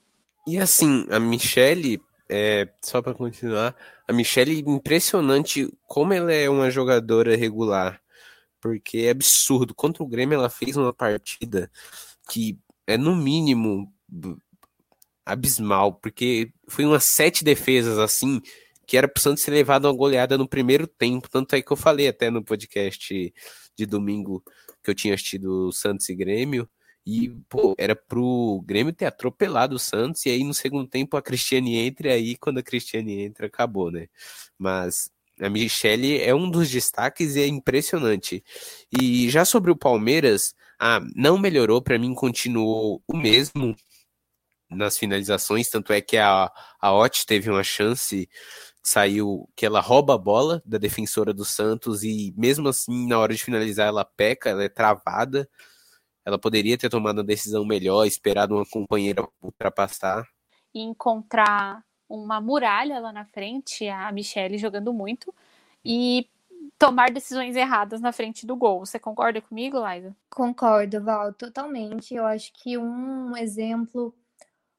[0.46, 3.74] E assim, a Michele, é, só para continuar,
[4.06, 8.00] a Michelle, impressionante como ela é uma jogadora regular.
[8.64, 9.74] Porque é absurdo.
[9.74, 11.70] Contra o Grêmio, ela fez uma partida
[12.30, 13.92] que é, no mínimo,
[15.22, 15.92] abismal.
[15.92, 18.40] Porque foi umas sete defesas assim,
[18.86, 21.28] que era pro Santos ser levado uma goleada no primeiro tempo.
[21.28, 23.34] Tanto é que eu falei até no podcast
[23.76, 24.42] de domingo
[24.82, 26.66] que eu tinha assistido Santos e Grêmio.
[27.06, 31.22] E, pô, era pro Grêmio ter atropelado o Santos, e aí no segundo tempo a
[31.22, 34.08] Cristiane entra, e aí quando a Cristiane entra, acabou, né?
[34.58, 38.44] Mas a Michelle é um dos destaques e é impressionante.
[38.90, 43.74] E já sobre o Palmeiras, ah, não melhorou, para mim continuou o mesmo
[44.70, 48.28] nas finalizações, tanto é que a, a Ot teve uma chance,
[48.82, 53.34] saiu que ela rouba a bola da defensora do Santos e mesmo assim na hora
[53.34, 55.48] de finalizar ela peca, ela é travada
[56.24, 60.26] ela poderia ter tomado uma decisão melhor, esperado uma companheira ultrapassar.
[60.74, 65.34] E encontrar uma muralha lá na frente, a Michelle jogando muito,
[65.84, 66.28] e
[66.78, 68.84] tomar decisões erradas na frente do gol.
[68.84, 70.14] Você concorda comigo, Laisa?
[70.30, 72.14] Concordo, Val, totalmente.
[72.14, 74.14] Eu acho que um exemplo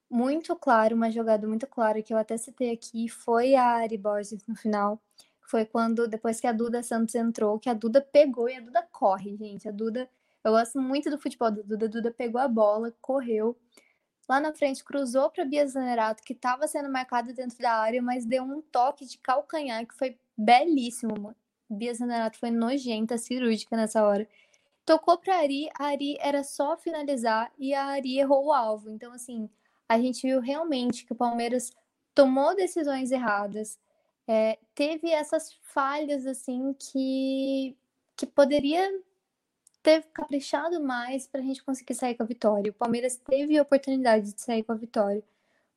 [0.09, 4.45] muito claro, uma jogada muito clara que eu até citei aqui foi a Ari Borges
[4.47, 5.01] no final.
[5.41, 8.87] Foi quando, depois que a Duda Santos entrou, que a Duda pegou e a Duda
[8.91, 9.67] corre, gente.
[9.67, 10.09] A Duda,
[10.43, 11.85] eu gosto muito do futebol da Duda.
[11.85, 13.55] A Duda pegou a bola, correu.
[14.27, 18.25] Lá na frente, cruzou para Bia Zanerato, que estava sendo marcada dentro da área, mas
[18.25, 21.35] deu um toque de calcanhar que foi belíssimo.
[21.69, 24.27] Bia Zanerato foi nojenta, cirúrgica nessa hora.
[24.85, 28.89] Tocou para Ari, a Ari era só finalizar e a Ari errou o alvo.
[28.89, 29.49] Então, assim,
[29.87, 31.71] a gente viu realmente que o Palmeiras
[32.13, 33.79] tomou decisões erradas,
[34.27, 37.77] é, teve essas falhas assim que,
[38.15, 38.89] que poderia
[39.85, 42.71] ter caprichado mais para a gente conseguir sair com a vitória.
[42.71, 45.23] O Palmeiras teve a oportunidade de sair com a vitória,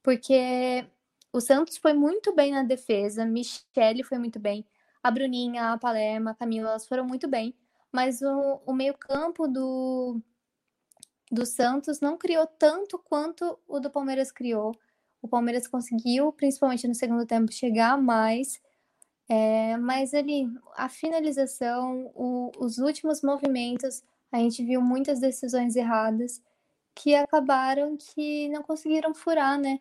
[0.03, 0.87] porque
[1.31, 4.65] o Santos foi muito bem na defesa, Michele foi muito bem,
[5.03, 7.55] a Bruninha, a Palerma, a Camila, elas foram muito bem,
[7.93, 10.19] mas o, o meio-campo do,
[11.31, 14.75] do Santos não criou tanto quanto o do Palmeiras criou.
[15.21, 18.59] O Palmeiras conseguiu, principalmente no segundo tempo, chegar mais.
[19.29, 26.43] É, mas ali, a finalização, o, os últimos movimentos, a gente viu muitas decisões erradas
[26.95, 29.81] que acabaram que não conseguiram furar, né?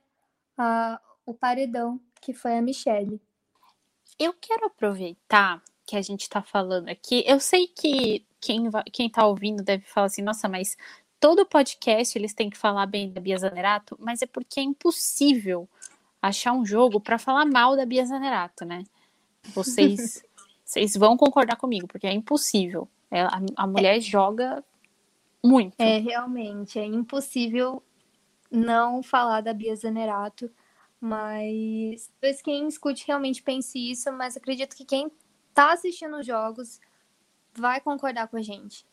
[0.58, 3.22] A, o paredão, que foi a Michelle.
[4.20, 7.24] Eu quero aproveitar que a gente está falando aqui.
[7.26, 10.78] Eu sei que quem, quem tá ouvindo deve falar assim, nossa, mas
[11.20, 15.68] todo podcast eles têm que falar bem da Bia Zanerato, mas é porque é impossível
[16.22, 18.84] achar um jogo para falar mal da Bia Zanerato, né?
[19.54, 20.24] Vocês,
[20.64, 22.88] vocês vão concordar comigo, porque é impossível.
[23.10, 24.02] É, a, a mulher é.
[24.02, 24.64] joga
[25.44, 25.76] muito.
[25.80, 27.82] É, realmente, é impossível
[28.52, 30.50] não falar da Bia Zanerato,
[31.00, 35.12] mas talvez quem escute realmente pense isso, mas acredito que quem
[35.54, 36.80] tá assistindo os jogos
[37.54, 38.86] vai concordar com a gente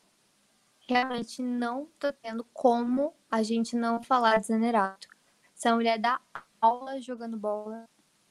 [0.88, 5.08] realmente não tô tendo como a gente não falar de Zanerato.
[5.56, 6.20] Essa mulher dá
[6.60, 7.88] aula jogando bola,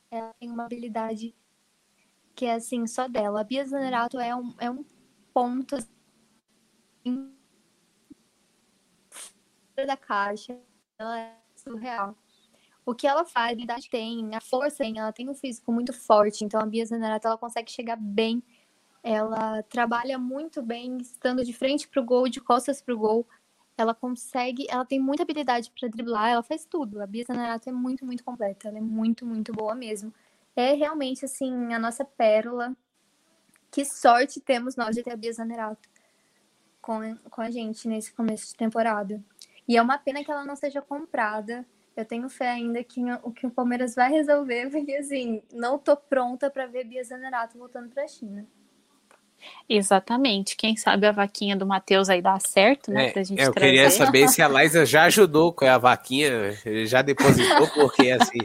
[0.09, 1.35] ela tem uma habilidade
[2.35, 3.41] que é assim, só dela.
[3.41, 4.83] A Bia Zanerato é um, é um
[5.33, 7.33] ponto assim,
[9.75, 10.57] da caixa,
[10.97, 12.15] ela é surreal.
[12.85, 16.43] O que ela faz, a tem, a força tem, ela tem um físico muito forte,
[16.43, 18.43] então a Bia Zanerato ela consegue chegar bem
[19.03, 23.27] ela trabalha muito bem estando de frente para o gol, de costas para o gol.
[23.77, 27.01] Ela consegue, ela tem muita habilidade para driblar, ela faz tudo.
[27.01, 30.13] A Bia Zanerato é muito, muito completa, ela é muito, muito boa mesmo.
[30.55, 32.75] É realmente assim a nossa pérola.
[33.71, 35.89] Que sorte temos nós de ter a Bia Zanerato
[36.81, 39.23] com, com a gente nesse começo de temporada.
[39.67, 41.65] E é uma pena que ela não seja comprada.
[41.95, 45.95] Eu tenho fé ainda que o que o Palmeiras vai resolver, porque assim, não tô
[45.95, 48.45] pronta para ver Bia Zanerato voltando para a China.
[49.67, 50.55] Exatamente.
[50.55, 53.07] Quem sabe a vaquinha do Matheus aí dá certo, né?
[53.07, 53.67] É, pra gente eu trazer.
[53.67, 58.39] queria saber se a Liza já ajudou com a vaquinha, já depositou, porque assim.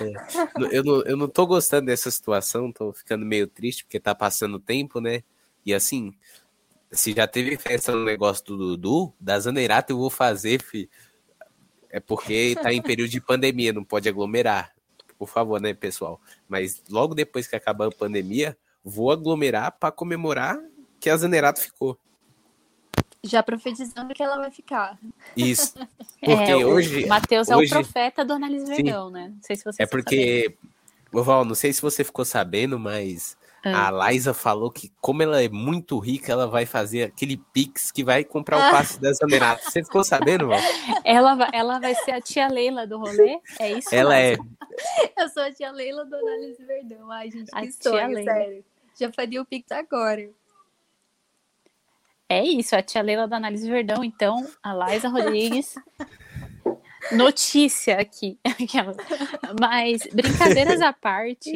[0.00, 4.14] É, eu, não, eu não tô gostando dessa situação, tô ficando meio triste, porque tá
[4.14, 5.22] passando tempo, né?
[5.64, 6.14] E assim,
[6.90, 10.88] se já teve festa no negócio do Dudu, da Zaneirata eu vou fazer, fi,
[11.90, 14.72] é porque tá em período de pandemia, não pode aglomerar.
[15.18, 16.20] Por favor, né, pessoal?
[16.48, 20.56] Mas logo depois que acabar a pandemia, vou aglomerar para comemorar
[21.00, 21.98] que a Zanerato ficou.
[23.24, 24.96] Já profetizando que ela vai ficar.
[25.36, 25.74] Isso.
[26.24, 27.06] Porque é, hoje.
[27.06, 29.32] Matheus é o profeta do Análise Verdão, né?
[29.34, 30.56] Não sei se você É porque.
[31.12, 33.88] Val, não sei se você ficou sabendo, mas ah.
[33.88, 38.04] a Liza falou que, como ela é muito rica, ela vai fazer aquele Pix que
[38.04, 38.70] vai comprar o ah.
[38.72, 39.64] passe da Zanerato.
[39.64, 40.60] Você ficou sabendo, Val?
[41.04, 43.40] Ela, vai, ela vai ser a tia Leila do rolê?
[43.58, 43.94] É isso?
[43.94, 44.36] Ela é.
[45.16, 47.10] Eu sou a tia Leila do Análise Verdão.
[47.10, 48.64] Ai, gente, a que sonho, sério
[48.98, 50.30] já faria o Pix agora.
[52.28, 55.76] É isso, a tia Leila da Análise Verdão, então, a Laisa Rodrigues.
[57.12, 58.36] Notícia aqui.
[59.60, 61.52] Mas, brincadeiras à parte,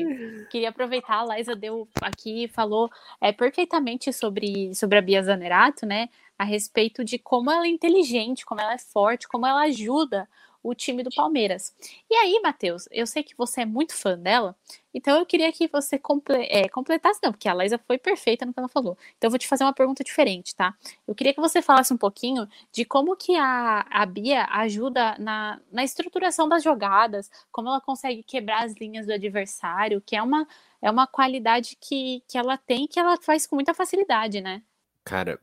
[0.48, 2.88] queria aproveitar, a Laisa deu aqui falou
[3.20, 6.08] é, perfeitamente sobre, sobre a Bia Zanerato, né?
[6.38, 10.28] A respeito de como ela é inteligente, como ela é forte, como ela ajuda
[10.62, 11.74] o time do Palmeiras.
[12.08, 14.54] E aí, Matheus, eu sei que você é muito fã dela,
[14.92, 18.52] então eu queria que você comple é, completasse, não, porque a Laísa foi perfeita no
[18.52, 18.96] que ela falou.
[19.16, 20.74] Então eu vou te fazer uma pergunta diferente, tá?
[21.06, 25.60] Eu queria que você falasse um pouquinho de como que a, a Bia ajuda na,
[25.70, 30.46] na estruturação das jogadas, como ela consegue quebrar as linhas do adversário, que é uma,
[30.82, 34.62] é uma qualidade que, que ela tem que ela faz com muita facilidade, né?
[35.04, 35.40] Cara,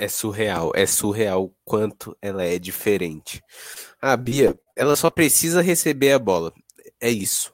[0.00, 3.42] é surreal, é surreal quanto ela é diferente.
[4.00, 6.54] A Bia, ela só precisa receber a bola.
[6.98, 7.52] É isso.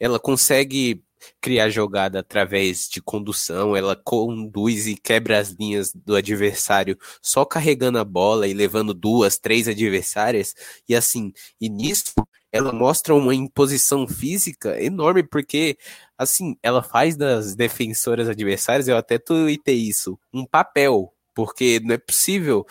[0.00, 1.04] Ela consegue
[1.40, 7.98] criar jogada através de condução, ela conduz e quebra as linhas do adversário só carregando
[7.98, 10.54] a bola e levando duas, três adversárias,
[10.88, 12.14] e assim, e nisso
[12.50, 15.78] ela mostra uma imposição física enorme, porque
[16.18, 21.98] assim, ela faz das defensoras adversárias, eu até tuitei isso, um papel, porque não é
[21.98, 22.66] possível.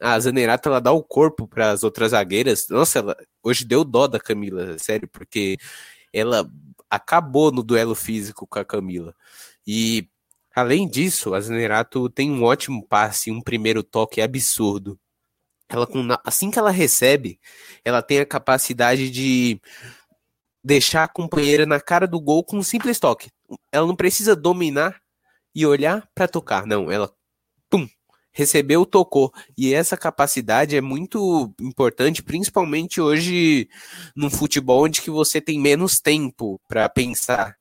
[0.00, 2.66] A Zanerato ela dá o corpo para as outras zagueiras.
[2.68, 5.56] Nossa, ela hoje deu dó da Camila, sério, porque
[6.12, 6.48] ela
[6.90, 9.14] acabou no duelo físico com a Camila.
[9.66, 10.08] E
[10.54, 14.98] além disso, a Zanerato tem um ótimo passe, um primeiro toque absurdo.
[15.68, 15.88] Ela
[16.24, 17.40] assim que ela recebe,
[17.84, 19.60] ela tem a capacidade de
[20.62, 23.30] deixar a companheira na cara do gol com um simples toque.
[23.72, 25.00] Ela não precisa dominar
[25.54, 27.12] e olhar para tocar, não, ela
[28.36, 29.32] recebeu, tocou.
[29.56, 33.66] E essa capacidade é muito importante, principalmente hoje
[34.14, 37.56] no futebol onde que você tem menos tempo para pensar.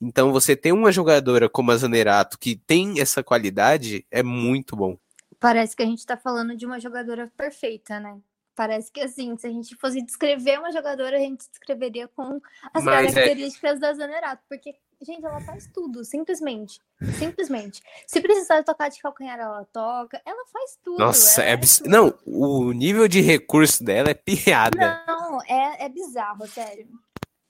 [0.00, 4.96] Então você ter uma jogadora como a Zanerato que tem essa qualidade é muito bom.
[5.38, 8.18] Parece que a gente está falando de uma jogadora perfeita, né?
[8.54, 12.40] Parece que assim, se a gente fosse descrever uma jogadora, a gente descreveria com
[12.72, 13.80] as Mas é características é...
[13.80, 16.80] da Zanerato, porque Gente, ela faz tudo, simplesmente.
[17.18, 17.82] Simplesmente.
[18.06, 20.20] Se precisar tocar de calcanhar, ela toca.
[20.24, 20.98] Ela faz tudo.
[20.98, 21.78] Nossa, é, abs...
[21.78, 21.90] tudo.
[21.90, 25.04] Não, o nível de recurso dela é piada.
[25.06, 26.88] Não, é, é bizarro, sério.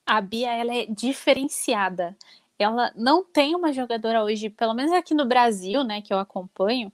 [0.05, 2.15] A Bia, ela é diferenciada.
[2.59, 6.91] Ela não tem uma jogadora hoje, pelo menos aqui no Brasil, né, que eu acompanho,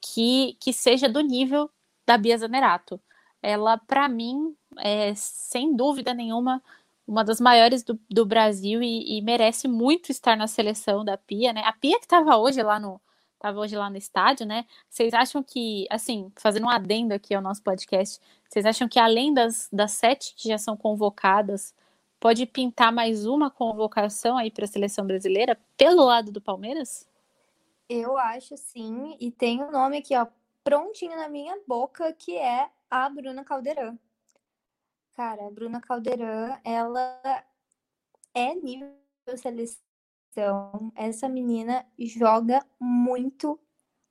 [0.00, 1.70] que, que seja do nível
[2.06, 3.00] da Bia Zanerato.
[3.44, 6.62] Ela, para mim, é sem dúvida nenhuma
[7.06, 11.52] uma das maiores do, do Brasil e, e, merece muito estar na seleção da Pia,
[11.52, 11.60] né?
[11.66, 12.98] A Pia que estava hoje lá no
[13.34, 14.64] estava hoje lá no estádio, né?
[14.88, 19.34] Vocês acham que, assim, fazendo um adendo aqui ao nosso podcast, vocês acham que além
[19.34, 21.74] das, das sete que já são convocadas,
[22.18, 27.06] pode pintar mais uma convocação aí para a seleção brasileira pelo lado do Palmeiras?
[27.86, 30.26] Eu acho sim, e tem um nome aqui, ó,
[30.62, 33.98] prontinho na minha boca, que é a Bruna Caldeirão.
[35.12, 37.44] Cara, a Bruna Caldeirão, ela
[38.34, 38.92] é nível
[39.36, 40.92] seleção.
[40.94, 43.58] Essa menina joga muito,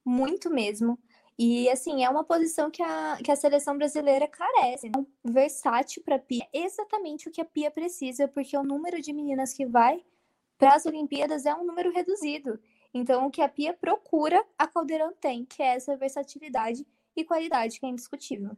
[0.05, 0.97] muito mesmo.
[1.37, 4.89] E assim, é uma posição que a, que a seleção brasileira carece.
[4.89, 5.05] Né?
[5.23, 9.11] Versátil para a Pia, é exatamente o que a Pia precisa, porque o número de
[9.11, 10.03] meninas que vai
[10.57, 12.59] para as Olimpíadas é um número reduzido.
[12.93, 17.79] Então, o que a Pia procura, a Caldeirão tem, que é essa versatilidade e qualidade
[17.79, 18.57] que é indiscutível.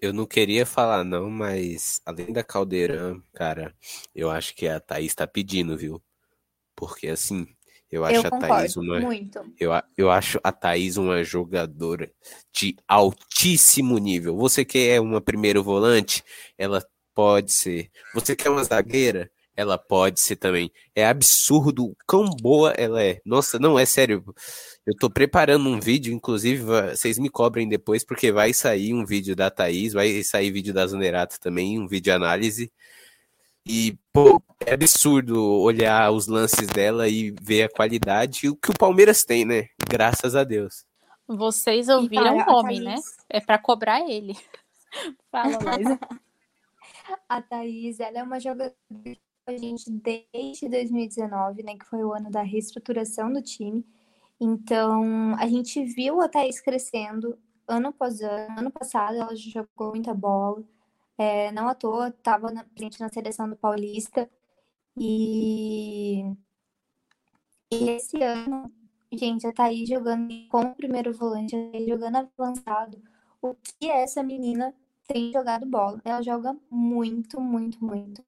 [0.00, 3.74] Eu não queria falar, não, mas além da Caldeirão, cara,
[4.14, 6.02] eu acho que a Thaís tá pedindo, viu?
[6.76, 7.46] Porque assim,
[7.90, 9.00] eu acho eu a Thaís uma.
[9.00, 9.54] Muito.
[9.58, 12.12] Eu, eu acho a Thaís uma jogadora
[12.52, 14.36] de altíssimo nível.
[14.36, 16.22] Você quer uma primeiro volante?
[16.58, 17.90] Ela pode ser.
[18.12, 19.30] Você quer uma zagueira?
[19.56, 20.70] Ela pode ser também.
[20.94, 23.20] É absurdo o quão boa ela é.
[23.24, 24.24] Nossa, não, é sério.
[24.84, 29.36] Eu tô preparando um vídeo, inclusive, vocês me cobrem depois, porque vai sair um vídeo
[29.36, 32.70] da Thaís, vai sair vídeo da Zonerato também, um vídeo análise.
[33.66, 38.70] E, pô, é absurdo olhar os lances dela e ver a qualidade e o que
[38.70, 39.68] o Palmeiras tem, né?
[39.88, 40.84] Graças a Deus.
[41.26, 42.96] Vocês ouviram o homem, né?
[43.30, 44.36] É para cobrar ele.
[45.32, 45.98] Fala, Laisa.
[47.26, 48.76] a Thaís, ela é uma jogadora
[49.46, 53.84] a gente desde 2019, né, que foi o ano da reestruturação do time.
[54.40, 58.60] Então, a gente viu a Thaís crescendo ano após ano.
[58.60, 60.64] Ano passado, ela jogou muita bola.
[61.18, 64.28] É, não à toa, estava presente na seleção do Paulista.
[64.96, 66.24] E,
[67.72, 68.72] e esse ano,
[69.12, 71.54] gente, a Thaís jogando como primeiro volante,
[71.86, 73.02] jogando avançado.
[73.42, 74.74] O que essa menina
[75.06, 76.00] tem jogado bola?
[76.04, 78.24] Ela joga muito, muito, muito.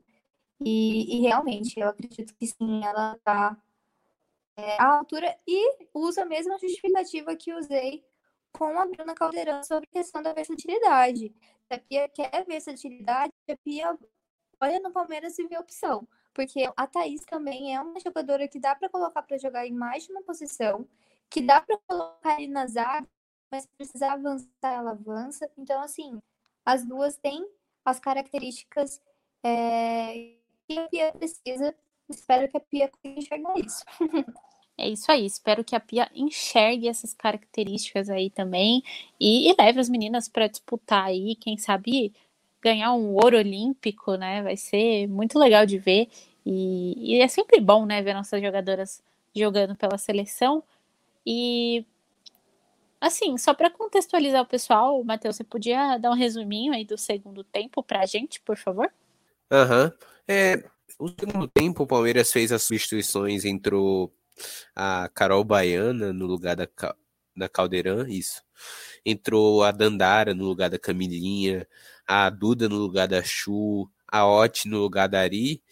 [0.60, 3.56] E, e realmente, eu acredito que sim, ela está
[4.56, 8.04] é, à altura e usa a mesma justificativa que usei
[8.52, 11.34] com a Bruna Caldeirão sobre a questão da versatilidade.
[11.66, 13.98] Se a Pia quer versatilidade, a Pia
[14.60, 16.08] olha no Palmeiras e vê opção.
[16.32, 20.04] Porque a Thaís também é uma jogadora que dá para colocar para jogar em mais
[20.04, 20.86] de uma posição,
[21.30, 23.08] que dá para colocar ali na zaga,
[23.50, 25.50] mas se precisar avançar, ela avança.
[25.56, 26.20] Então, assim,
[26.64, 27.46] as duas têm
[27.84, 29.00] as características
[29.44, 30.36] é,
[30.74, 31.74] a Pia precisa.
[32.08, 33.84] Espero que a Pia enxergar isso.
[34.78, 38.82] É isso aí, espero que a Pia enxergue essas características aí também
[39.18, 42.12] e, e leve as meninas para disputar aí, quem sabe
[42.60, 44.42] ganhar um ouro olímpico, né?
[44.42, 46.10] Vai ser muito legal de ver
[46.44, 49.02] e, e é sempre bom, né, ver nossas jogadoras
[49.34, 50.62] jogando pela seleção.
[51.24, 51.82] E
[53.00, 57.44] Assim, só para contextualizar o pessoal, Matheus, você podia dar um resuminho aí do segundo
[57.44, 58.90] tempo para a gente, por favor?
[59.50, 59.84] Aham.
[59.84, 59.92] Uhum.
[60.28, 60.64] É,
[60.98, 64.12] o segundo tempo, o Palmeiras fez as substituições, entrou
[64.74, 66.68] a Carol Baiana no lugar da,
[67.36, 68.42] da Caldeirão, isso.
[69.04, 71.66] Entrou a Dandara no lugar da Camilinha,
[72.06, 75.62] a Duda no lugar da Chu, a Ot no lugar da Ari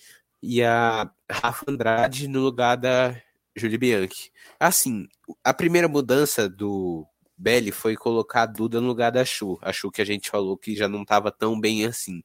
[0.42, 3.16] e a Rafa Andrade no lugar da
[3.56, 4.30] Julie Bianchi.
[4.60, 5.08] Assim,
[5.42, 7.06] a primeira mudança do
[7.36, 10.56] Belly foi colocar a Duda no lugar da Chu, a Chu que a gente falou
[10.56, 12.22] que já não estava tão bem assim.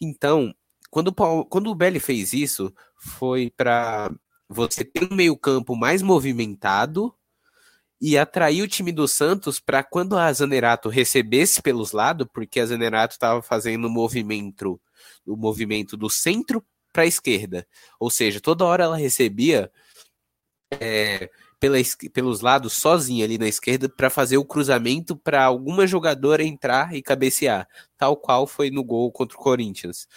[0.00, 0.54] Então,
[0.96, 4.10] quando o, quando o Belly fez isso, foi para
[4.48, 7.14] você ter um meio-campo mais movimentado
[8.00, 12.64] e atrair o time do Santos para quando a Zanerato recebesse pelos lados, porque a
[12.64, 14.80] Zanerato estava fazendo o movimento,
[15.26, 17.66] o movimento do centro para a esquerda.
[18.00, 19.70] Ou seja, toda hora ela recebia
[20.80, 21.28] é,
[21.60, 21.76] pela,
[22.10, 27.02] pelos lados sozinha ali na esquerda para fazer o cruzamento para alguma jogadora entrar e
[27.02, 27.68] cabecear,
[27.98, 30.08] tal qual foi no gol contra o Corinthians.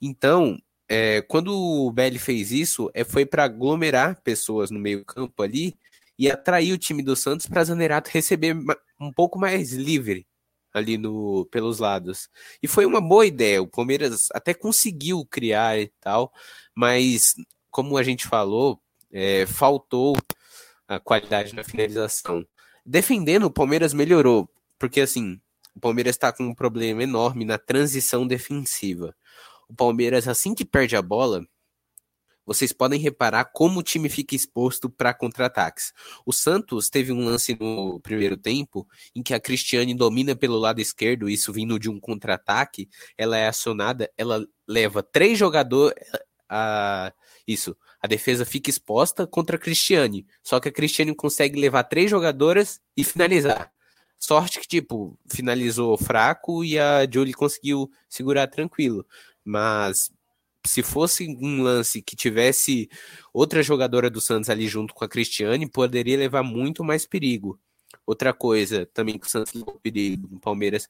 [0.00, 5.76] Então, é, quando o Belli fez isso, é, foi para aglomerar pessoas no meio-campo ali
[6.18, 8.56] e atrair o time do Santos para Zanerato receber
[9.00, 10.26] um pouco mais livre
[10.72, 12.28] ali no, pelos lados.
[12.62, 13.62] E foi uma boa ideia.
[13.62, 16.32] O Palmeiras até conseguiu criar e tal,
[16.74, 17.34] mas
[17.70, 18.80] como a gente falou,
[19.12, 20.16] é, faltou
[20.86, 22.44] a qualidade na finalização.
[22.84, 25.40] Defendendo, o Palmeiras melhorou, porque assim,
[25.74, 29.14] o Palmeiras está com um problema enorme na transição defensiva.
[29.68, 31.46] O Palmeiras, assim que perde a bola,
[32.48, 35.92] vocês podem reparar como o time fica exposto para contra-ataques.
[36.24, 40.80] O Santos teve um lance no primeiro tempo em que a Cristiane domina pelo lado
[40.80, 42.88] esquerdo, isso vindo de um contra-ataque,
[43.18, 46.02] ela é acionada, ela leva três jogadores.
[46.48, 47.12] A,
[47.46, 50.26] isso, a defesa fica exposta contra a Cristiane.
[50.42, 53.70] Só que a Cristiane consegue levar três jogadoras e finalizar.
[54.18, 59.06] Sorte que, tipo, finalizou fraco e a Julie conseguiu segurar tranquilo.
[59.48, 60.10] Mas
[60.66, 62.88] se fosse um lance que tivesse
[63.32, 67.58] outra jogadora do Santos ali junto com a Cristiane, poderia levar muito mais perigo.
[68.06, 70.88] Outra coisa também que o Santos levou perigo no Palmeiras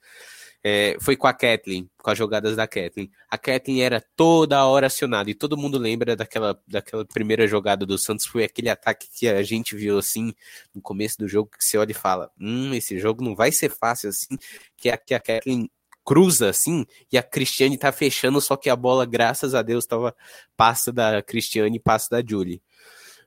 [0.65, 3.11] é, foi com a Kathleen, com as jogadas da Kathleen.
[3.31, 7.97] A Kathleen era toda hora acionada e todo mundo lembra daquela, daquela primeira jogada do
[7.97, 8.27] Santos.
[8.27, 10.35] Foi aquele ataque que a gente viu assim
[10.75, 13.71] no começo do jogo que você olha e fala: Hum, esse jogo não vai ser
[13.71, 14.37] fácil assim.
[14.77, 15.71] Que a, que a Kathleen
[16.09, 20.17] cruza assim e a Cristiane tá fechando, só que a bola, graças a Deus, tava
[20.57, 22.63] passa da Cristiane e passa da Julie.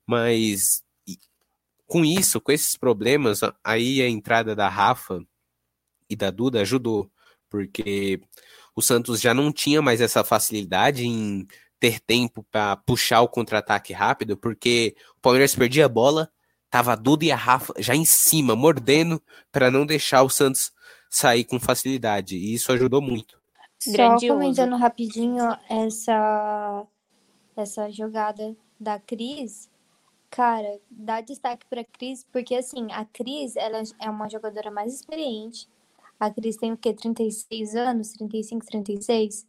[0.03, 0.83] Mas
[1.85, 5.23] com isso, com esses problemas, aí a entrada da Rafa
[6.09, 7.07] e da Duda ajudou,
[7.51, 8.19] porque
[8.75, 11.45] o Santos já não tinha mais essa facilidade em
[11.79, 16.31] ter tempo para puxar o contra-ataque rápido, porque o Palmeiras perdia a bola,
[16.67, 19.21] tava a Duda e a Rafa já em cima, mordendo,
[19.51, 20.71] para não deixar o Santos
[21.11, 22.37] sair com facilidade.
[22.37, 23.39] E isso ajudou muito.
[23.77, 24.33] Só Grandioso.
[24.39, 26.87] comentando rapidinho essa,
[27.55, 29.69] essa jogada da Cris,
[30.29, 35.67] cara, dá destaque para Cris, porque assim, a Cris ela é uma jogadora mais experiente.
[36.19, 36.93] A Cris tem o quê?
[36.93, 39.45] 36 anos, 35, 36.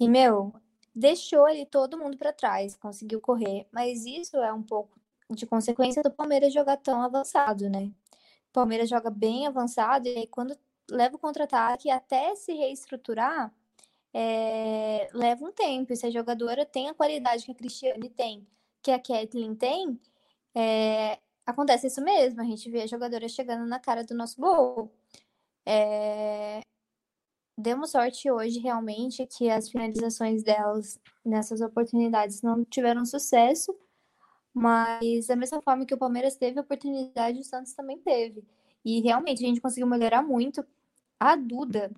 [0.00, 0.54] E, meu,
[0.94, 3.66] deixou ali todo mundo para trás, conseguiu correr.
[3.72, 4.98] Mas isso é um pouco
[5.30, 7.90] de consequência do Palmeiras jogar tão avançado, né?
[8.50, 10.56] O Palmeiras joga bem avançado e aí quando
[10.90, 13.52] leva o contra-ataque até se reestruturar,
[14.12, 15.92] é, leva um tempo.
[15.92, 18.46] E se a jogadora tem a qualidade que a Cristiane tem,
[18.82, 20.00] que a Kathleen tem,
[20.54, 22.40] é, acontece isso mesmo.
[22.40, 24.92] A gente vê a jogadora chegando na cara do nosso gol.
[25.66, 26.60] É,
[27.56, 33.74] demos sorte hoje, realmente, que as finalizações delas nessas oportunidades não tiveram sucesso.
[34.54, 38.44] Mas da mesma forma que o Palmeiras teve a oportunidade, o Santos também teve.
[38.84, 40.64] E realmente a gente conseguiu melhorar muito.
[41.18, 41.90] A Duda,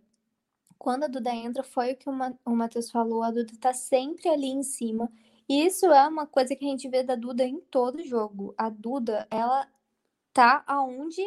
[0.78, 4.48] quando a Duda entra, foi o que o Matheus falou, a Duda tá sempre ali
[4.48, 5.10] em cima.
[5.48, 8.54] E isso é uma coisa que a gente vê da Duda em todo jogo.
[8.58, 9.66] A Duda, ela
[10.32, 11.22] tá aonde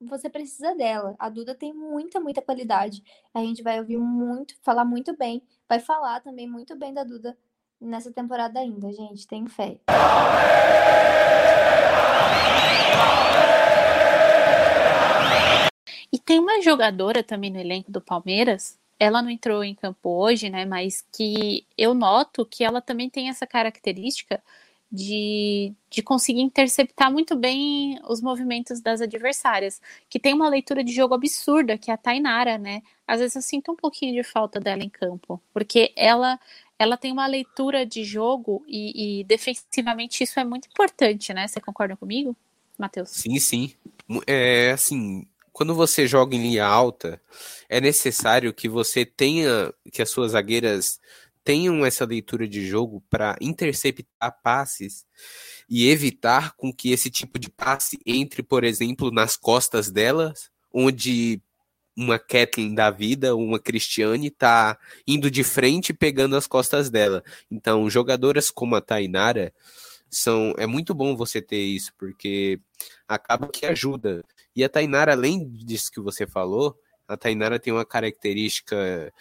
[0.00, 1.14] você precisa dela.
[1.18, 3.02] A Duda tem muita, muita qualidade.
[3.34, 7.36] A gente vai ouvir muito, falar muito bem, vai falar também muito bem da Duda
[7.80, 9.26] nessa temporada ainda, gente.
[9.26, 9.80] Tem fé.
[16.12, 20.48] E tem uma jogadora também no elenco do Palmeiras, ela não entrou em campo hoje,
[20.48, 20.64] né?
[20.64, 24.42] Mas que eu noto que ela também tem essa característica
[24.90, 30.92] de, de conseguir interceptar muito bem os movimentos das adversárias, que tem uma leitura de
[30.92, 32.82] jogo absurda, que é a Tainara, né?
[33.06, 36.38] Às vezes eu sinto um pouquinho de falta dela em campo, porque ela
[36.78, 41.48] ela tem uma leitura de jogo e, e defensivamente isso é muito importante, né?
[41.48, 42.36] Você concorda comigo,
[42.78, 43.10] Matheus?
[43.10, 43.74] Sim, sim.
[44.26, 45.26] É assim,
[45.56, 47.18] quando você joga em linha alta,
[47.66, 51.00] é necessário que você tenha, que as suas zagueiras
[51.42, 55.06] tenham essa leitura de jogo para interceptar passes
[55.66, 61.40] e evitar com que esse tipo de passe entre, por exemplo, nas costas delas, onde
[61.96, 67.24] uma Kathleen da vida, uma Cristiane, tá indo de frente pegando as costas dela.
[67.50, 69.54] Então, jogadoras como a Tainara
[70.10, 72.60] são é muito bom você ter isso, porque
[73.08, 74.22] acaba que ajuda.
[74.56, 76.76] E a Tainara, além disso que você falou,
[77.06, 79.12] a Tainara tem uma característica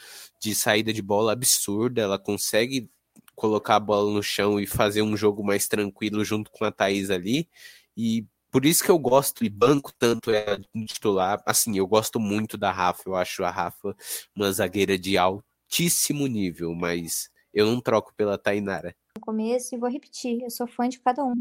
[0.41, 2.89] de saída de bola absurda, ela consegue
[3.35, 7.09] colocar a bola no chão e fazer um jogo mais tranquilo junto com a Thaís
[7.09, 7.49] ali.
[7.95, 11.43] E por isso que eu gosto e banco tanto de titular.
[11.45, 13.03] Assim, eu gosto muito da Rafa.
[13.05, 13.93] Eu acho a Rafa
[14.33, 18.95] uma zagueira de altíssimo nível, mas eu não troco pela Tainara.
[19.17, 21.35] No começo, e vou repetir, eu sou fã de cada um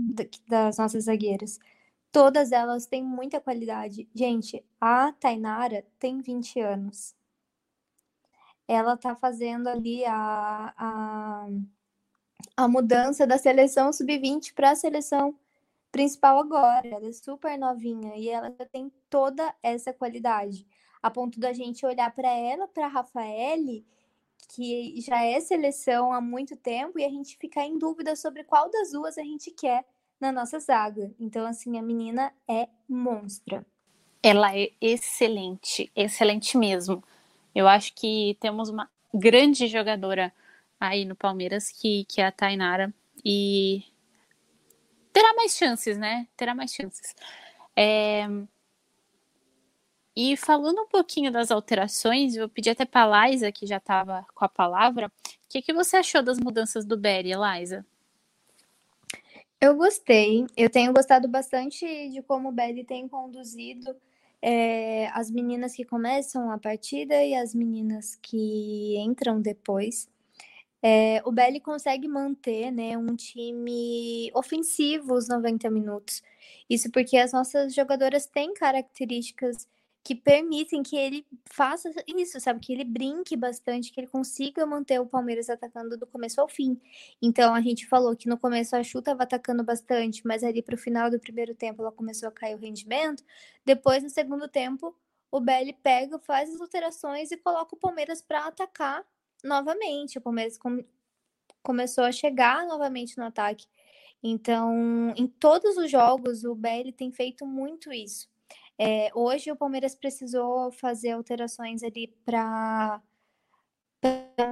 [0.49, 1.59] das nossas zagueiras.
[2.15, 4.09] Todas elas têm muita qualidade.
[4.15, 7.13] Gente, a Tainara tem 20 anos.
[8.69, 11.49] Ela tá fazendo ali a, a,
[12.57, 15.37] a mudança da seleção sub-20 para a seleção
[15.91, 16.87] principal agora.
[16.87, 20.65] Ela é super novinha e ela tem toda essa qualidade,
[21.03, 23.85] a ponto da gente olhar para ela, para a Rafaele,
[24.51, 28.71] que já é seleção há muito tempo, e a gente ficar em dúvida sobre qual
[28.71, 29.85] das duas a gente quer
[30.25, 31.13] na nossa zaga.
[31.21, 33.65] Então, assim, a menina é monstra.
[34.23, 37.05] Ela é excelente, excelente mesmo.
[37.55, 40.33] Eu acho que temos uma grande jogadora
[40.81, 43.85] aí no Palmeiras, que, que é a Tainara, e
[45.13, 46.27] terá mais chances, né?
[46.37, 47.15] Terá mais chances.
[47.77, 48.27] É...
[50.17, 54.25] E falando um pouquinho das alterações, eu pedi até para a Liza, que já estava
[54.35, 57.85] com a palavra, o que, que você achou das mudanças do Berry, Liza?
[59.65, 60.45] Eu gostei.
[60.59, 63.97] Eu tenho gostado bastante de como o Berry tem conduzido
[64.43, 70.07] é, as meninas que começam a partida e as meninas que entram depois.
[70.83, 76.23] É, o Belly consegue manter né, um time ofensivo os 90 minutos.
[76.69, 79.67] Isso porque as nossas jogadoras têm características
[80.05, 82.61] que permitem que ele faça isso, sabe?
[82.61, 86.79] Que ele brinque bastante, que ele consiga manter o Palmeiras atacando do começo ao fim.
[87.23, 90.75] Então a gente falou que no começo a Chu estava atacando bastante, mas ali para
[90.75, 93.25] o final do primeiro tempo ela começou a cair o rendimento.
[93.65, 94.95] Depois, no segundo tempo,
[95.31, 99.03] o Belly pega, faz as alterações e coloca o Palmeiras para atacar
[99.43, 100.19] novamente.
[100.19, 100.85] O Palmeiras com,
[101.63, 103.67] começou a chegar novamente no ataque.
[104.23, 108.34] Então, em todos os jogos, o BL tem feito muito isso.
[108.79, 113.01] É, hoje, o Palmeiras precisou fazer alterações ali para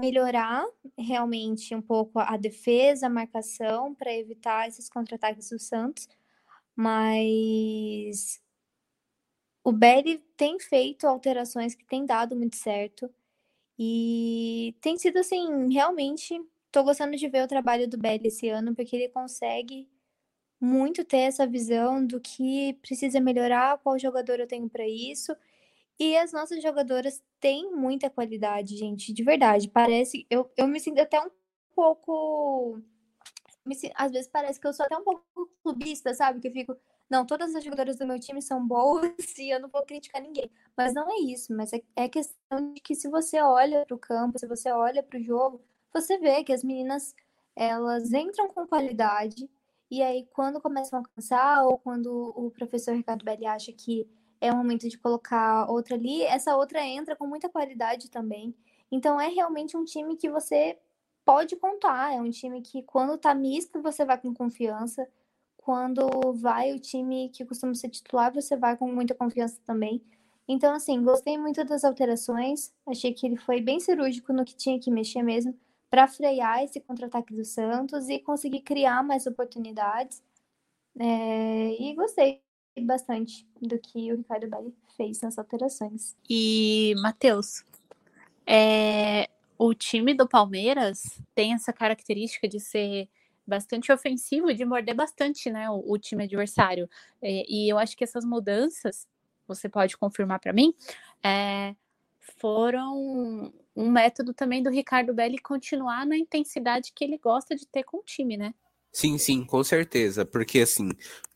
[0.00, 0.64] melhorar
[0.96, 6.08] realmente um pouco a defesa, a marcação, para evitar esses contra-ataques do Santos.
[6.76, 8.40] Mas
[9.64, 13.10] o Belly tem feito alterações que têm dado muito certo.
[13.78, 16.40] E tem sido assim, realmente
[16.72, 19.88] tô gostando de ver o trabalho do Belly esse ano, porque ele consegue
[20.62, 25.36] muito ter essa visão do que precisa melhorar, qual jogador eu tenho para isso.
[25.98, 29.68] E as nossas jogadoras têm muita qualidade, gente, de verdade.
[29.68, 30.24] Parece.
[30.30, 31.30] Eu, eu me sinto até um
[31.74, 32.80] pouco.
[33.66, 35.24] Me, às vezes parece que eu sou até um pouco
[35.64, 36.40] clubista, sabe?
[36.40, 36.76] Que eu fico.
[37.10, 40.48] Não, todas as jogadoras do meu time são boas e eu não vou criticar ninguém.
[40.76, 43.98] Mas não é isso, mas é, é questão de que se você olha para o
[43.98, 45.60] campo, se você olha para o jogo,
[45.92, 47.14] você vê que as meninas
[47.56, 49.50] elas entram com qualidade
[49.92, 54.08] e aí quando começam a cansar ou quando o professor Ricardo Belli acha que
[54.40, 58.54] é o momento de colocar outra ali, essa outra entra com muita qualidade também.
[58.90, 60.78] Então é realmente um time que você
[61.26, 65.06] pode contar, é um time que quando tá misto você vai com confiança,
[65.58, 70.02] quando vai o time que costuma ser titular, você vai com muita confiança também.
[70.48, 72.72] Então, assim, gostei muito das alterações.
[72.86, 75.54] Achei que ele foi bem cirúrgico no que tinha que mexer mesmo
[75.92, 80.22] para frear esse contra-ataque do Santos e conseguir criar mais oportunidades.
[80.98, 82.40] É, e gostei
[82.80, 86.16] bastante do que o Ricardo Belli fez nas alterações.
[86.30, 87.62] E, Matheus,
[88.46, 89.28] é,
[89.58, 93.06] o time do Palmeiras tem essa característica de ser
[93.46, 96.88] bastante ofensivo, de morder bastante né, o, o time adversário.
[97.20, 99.06] É, e eu acho que essas mudanças,
[99.46, 100.72] você pode confirmar para mim,
[101.22, 101.76] é,
[102.18, 107.84] foram um método também do Ricardo Belli continuar na intensidade que ele gosta de ter
[107.84, 108.54] com o time, né?
[108.92, 110.24] Sim, sim, com certeza.
[110.24, 110.90] Porque assim,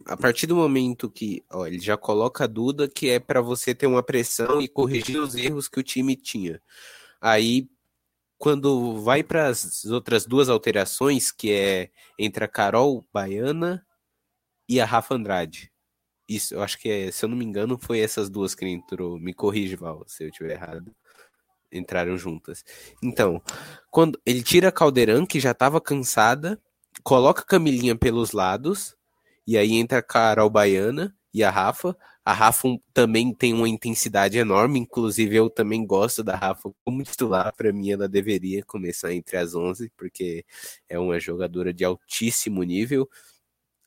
[0.05, 3.75] a partir do momento que ó, ele já coloca a Duda, que é para você
[3.75, 6.61] ter uma pressão e corrigir os erros que o time tinha.
[7.21, 7.69] Aí
[8.39, 13.87] quando vai para as outras duas alterações, que é entre a Carol Baiana
[14.69, 15.73] e a Rafa Andrade.
[16.29, 19.19] Isso, eu acho que, é, se eu não me engano, foi essas duas que entrou.
[19.19, 20.95] Me corrige, Val, se eu estiver errado.
[21.73, 22.65] Entraram juntas.
[23.03, 23.43] Então,
[23.91, 26.61] quando ele tira a Caldeirão, que já estava cansada,
[27.03, 28.97] coloca a Camilinha pelos lados,
[29.47, 31.97] e aí entra a Carol Baiana e a Rafa.
[32.25, 37.55] A Rafa também tem uma intensidade enorme, inclusive eu também gosto da Rafa como titular.
[37.55, 40.45] Para mim, ela deveria começar entre as 11, porque
[40.89, 43.09] é uma jogadora de altíssimo nível.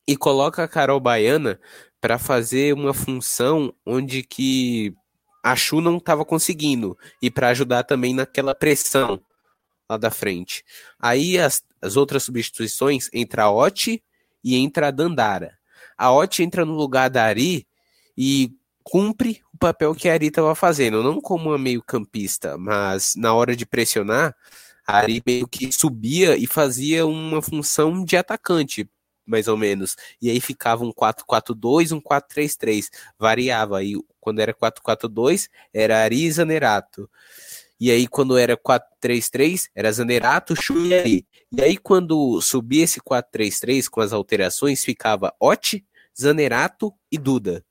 [0.07, 1.59] E coloca a Carol Baiana
[1.99, 4.93] para fazer uma função onde que
[5.52, 9.20] a Chu não estava conseguindo e para ajudar também naquela pressão
[9.89, 10.64] lá da frente.
[11.00, 14.04] Aí as, as outras substituições entra a Oti
[14.43, 15.58] e entra a Dandara.
[15.97, 17.66] A Oti entra no lugar da Ari
[18.16, 18.52] e
[18.84, 23.56] cumpre o papel que a Ari estava fazendo, não como uma meio-campista, mas na hora
[23.56, 24.36] de pressionar,
[24.86, 28.88] a Ari meio que subia e fazia uma função de atacante,
[29.30, 29.95] mais ou menos.
[30.22, 32.88] E aí ficava um 4-4-2, um 4-3-3.
[33.18, 33.78] Variava.
[33.78, 33.95] Aí
[34.30, 37.09] quando era 4-4-2, era Ari Zanerato.
[37.80, 41.27] E aí, quando era 4-3-3, era Zanerato, Chu e Ari.
[41.51, 45.84] E aí, quando subia esse 4-3-3 com as alterações, ficava Oti,
[46.17, 47.65] Zanerato e Duda.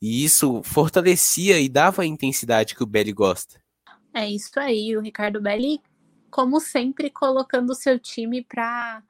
[0.00, 3.60] E isso fortalecia e dava a intensidade que o Belly gosta.
[4.14, 5.80] É isso aí, o Ricardo Belli,
[6.30, 9.02] como sempre, colocando o seu time para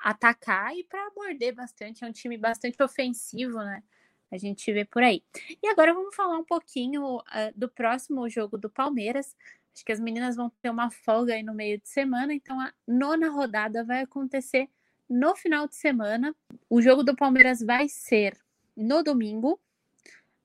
[0.00, 2.04] atacar e para morder bastante.
[2.04, 3.82] É um time bastante ofensivo, né?
[4.30, 5.22] A gente vê por aí.
[5.62, 7.22] E agora vamos falar um pouquinho uh,
[7.56, 9.36] do próximo jogo do Palmeiras.
[9.74, 12.72] Acho que as meninas vão ter uma folga aí no meio de semana, então a
[12.86, 14.68] nona rodada vai acontecer
[15.08, 16.34] no final de semana.
[16.68, 18.36] O jogo do Palmeiras vai ser
[18.76, 19.58] no domingo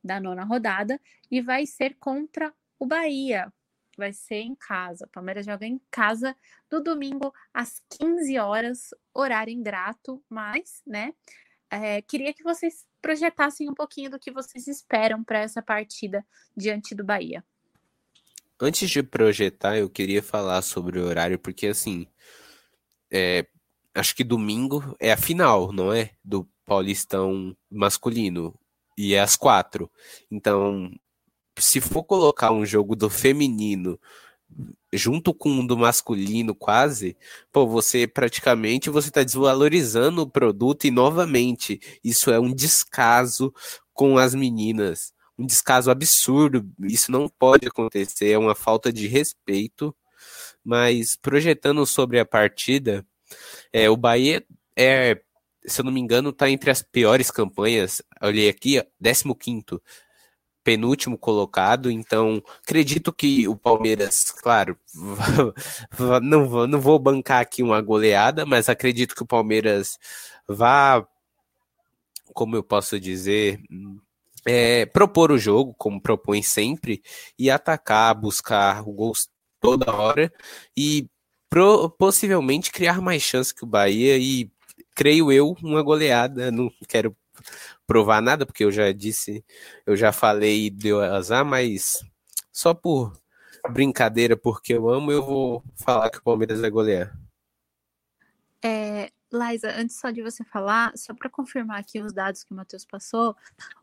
[0.03, 3.51] da nona rodada e vai ser contra o Bahia
[3.97, 5.05] vai ser em casa.
[5.05, 6.35] O Palmeiras joga em casa
[6.71, 11.13] no domingo às 15 horas, horário ingrato, mas, né?
[11.75, 16.23] É, queria que vocês projetassem um pouquinho do que vocês esperam para essa partida
[16.55, 17.43] diante do Bahia.
[18.61, 22.05] Antes de projetar, eu queria falar sobre o horário, porque assim,
[23.11, 23.47] é,
[23.95, 26.11] acho que domingo é a final, não é?
[26.23, 28.53] Do Paulistão masculino.
[28.95, 29.91] E é às quatro.
[30.29, 30.91] Então,
[31.57, 33.99] se for colocar um jogo do feminino
[34.93, 37.17] junto com um do masculino quase,
[37.51, 43.53] pô, você praticamente você está desvalorizando o produto e novamente isso é um descaso
[43.93, 46.69] com as meninas, um descaso absurdo.
[46.81, 49.95] Isso não pode acontecer, é uma falta de respeito.
[50.63, 53.05] Mas projetando sobre a partida,
[53.73, 54.45] é, o Bahia
[54.77, 55.21] é,
[55.65, 58.01] se eu não me engano, está entre as piores campanhas.
[58.21, 59.27] Olhei aqui, 15
[60.63, 64.77] penúltimo colocado, então acredito que o Palmeiras, claro,
[66.21, 69.97] não vou, não vou bancar aqui uma goleada, mas acredito que o Palmeiras
[70.47, 71.05] vá,
[72.33, 73.59] como eu posso dizer,
[74.45, 77.01] é, propor o jogo, como propõe sempre,
[77.37, 79.13] e atacar, buscar o gol
[79.59, 80.31] toda hora
[80.75, 81.07] e
[81.49, 84.51] pro, possivelmente criar mais chance que o Bahia e
[84.95, 87.15] creio eu uma goleada, não quero
[87.93, 89.45] provar nada, porque eu já disse,
[89.85, 92.03] eu já falei e deu azar, mas
[92.51, 93.13] só por
[93.69, 97.15] brincadeira, porque eu amo, eu vou falar que o Palmeiras vai golear.
[98.65, 102.55] É, Liza, antes só de você falar, só para confirmar aqui os dados que o
[102.55, 103.35] Matheus passou,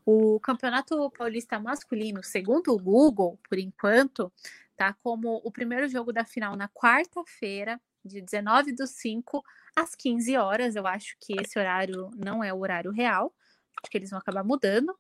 [0.04, 4.32] o Campeonato Paulista Masculino, segundo o Google, por enquanto,
[4.76, 9.40] tá como o primeiro jogo da final na quarta-feira, de 19 do 5
[9.76, 10.74] às 15 horas.
[10.74, 13.32] Eu acho que esse horário não é o horário real,
[13.82, 14.96] Acho que eles vão acabar mudando,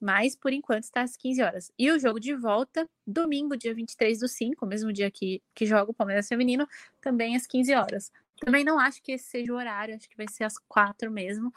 [0.00, 1.72] mas por enquanto está às 15 horas.
[1.78, 5.90] E o jogo de volta, domingo, dia 23 do 5, mesmo dia que, que joga
[5.90, 6.66] o Palmeiras Feminino,
[7.00, 8.12] também às 15 horas.
[8.40, 11.52] Também não acho que esse seja o horário, acho que vai ser às 4 mesmo,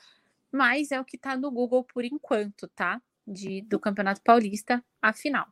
[0.51, 3.01] mas é o que está no Google por enquanto, tá?
[3.25, 5.47] De, do Campeonato Paulista, a final.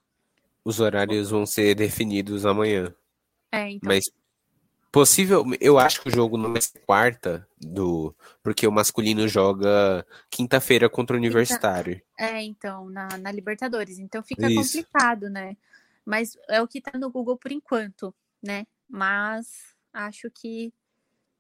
[0.66, 2.94] Os horários vão ser definidos amanhã.
[3.52, 3.88] É, então.
[3.88, 4.12] Mas
[4.92, 10.90] Possível, eu acho que o jogo não é quarta do, porque o masculino joga quinta-feira
[10.90, 12.02] contra o Universitário.
[12.18, 14.00] É, então, na, na Libertadores.
[14.00, 14.56] Então fica Isso.
[14.56, 15.56] complicado, né?
[16.04, 18.66] Mas é o que tá no Google por enquanto, né?
[18.90, 20.74] Mas acho que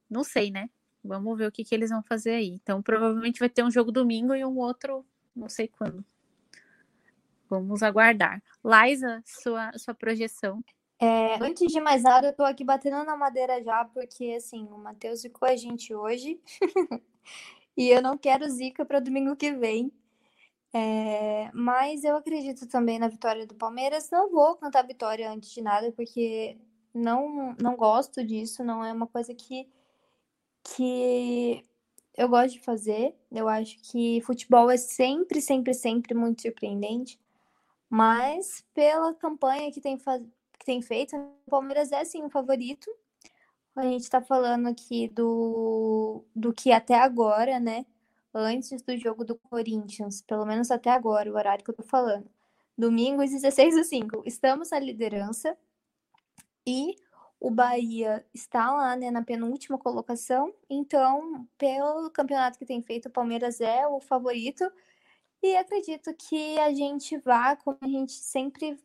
[0.07, 0.69] não sei, né?
[1.03, 2.49] Vamos ver o que, que eles vão fazer aí.
[2.49, 6.05] Então, provavelmente vai ter um jogo domingo e um outro, não sei quando.
[7.49, 8.43] Vamos aguardar.
[8.63, 10.63] Liza, sua, sua projeção.
[11.01, 14.77] É, antes de mais nada, eu tô aqui batendo na madeira já, porque assim, o
[14.77, 16.41] Matheus ficou a gente hoje
[17.77, 19.91] e eu não quero zica para domingo que vem.
[20.73, 24.09] É, mas eu acredito também na vitória do Palmeiras.
[24.11, 26.57] Não vou cantar vitória antes de nada, porque
[26.93, 29.67] não, não gosto disso, não é uma coisa que,
[30.63, 31.63] que
[32.15, 33.15] eu gosto de fazer.
[33.31, 37.19] Eu acho que futebol é sempre, sempre, sempre muito surpreendente.
[37.89, 39.97] Mas pela campanha que tem.
[40.59, 42.91] Que tem feito, o Palmeiras é sim o favorito.
[43.75, 47.85] A gente está falando aqui do, do que até agora, né?
[48.33, 52.29] Antes do jogo do Corinthians, pelo menos até agora, o horário que eu tô falando.
[52.77, 54.23] Domingo, às 16 do 5.
[54.25, 55.57] Estamos na liderança
[56.67, 56.95] e
[57.39, 60.53] o Bahia está lá né, na penúltima colocação.
[60.69, 64.69] Então, pelo campeonato que tem feito, o Palmeiras é o favorito.
[65.41, 68.77] E acredito que a gente vá, como a gente sempre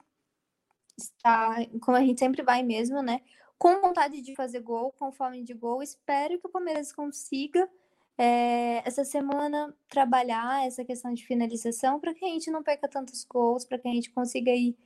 [0.96, 3.20] está, como a gente sempre vai mesmo, né?
[3.58, 5.82] Com vontade de fazer gol, com fome de gol.
[5.82, 7.68] Espero que o Palmeiras consiga
[8.16, 13.24] é, essa semana trabalhar essa questão de finalização para que a gente não perca tantos
[13.24, 14.76] gols, para que a gente consiga aí,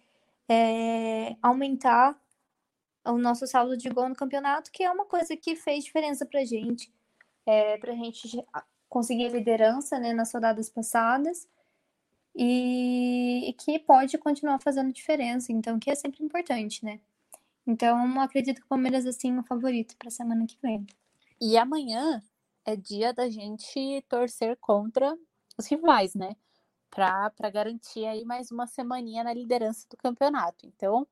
[0.48, 2.18] é, aumentar
[3.04, 6.40] o nosso saldo de gol no campeonato, que é uma coisa que fez diferença para
[6.40, 6.92] a gente,
[7.46, 8.44] é, para a gente
[8.88, 11.46] conseguir liderança né, nas rodadas passadas
[12.40, 17.00] e, que pode continuar fazendo diferença, então que é sempre importante, né?
[17.66, 20.86] Então acredito que o Palmeiras assim é o favorito para a semana que vem.
[21.40, 22.22] E amanhã
[22.64, 25.18] é dia da gente torcer contra
[25.58, 26.36] os rivais, né?
[26.90, 30.64] Para garantir aí mais uma semaninha na liderança do campeonato.
[30.64, 31.06] Então,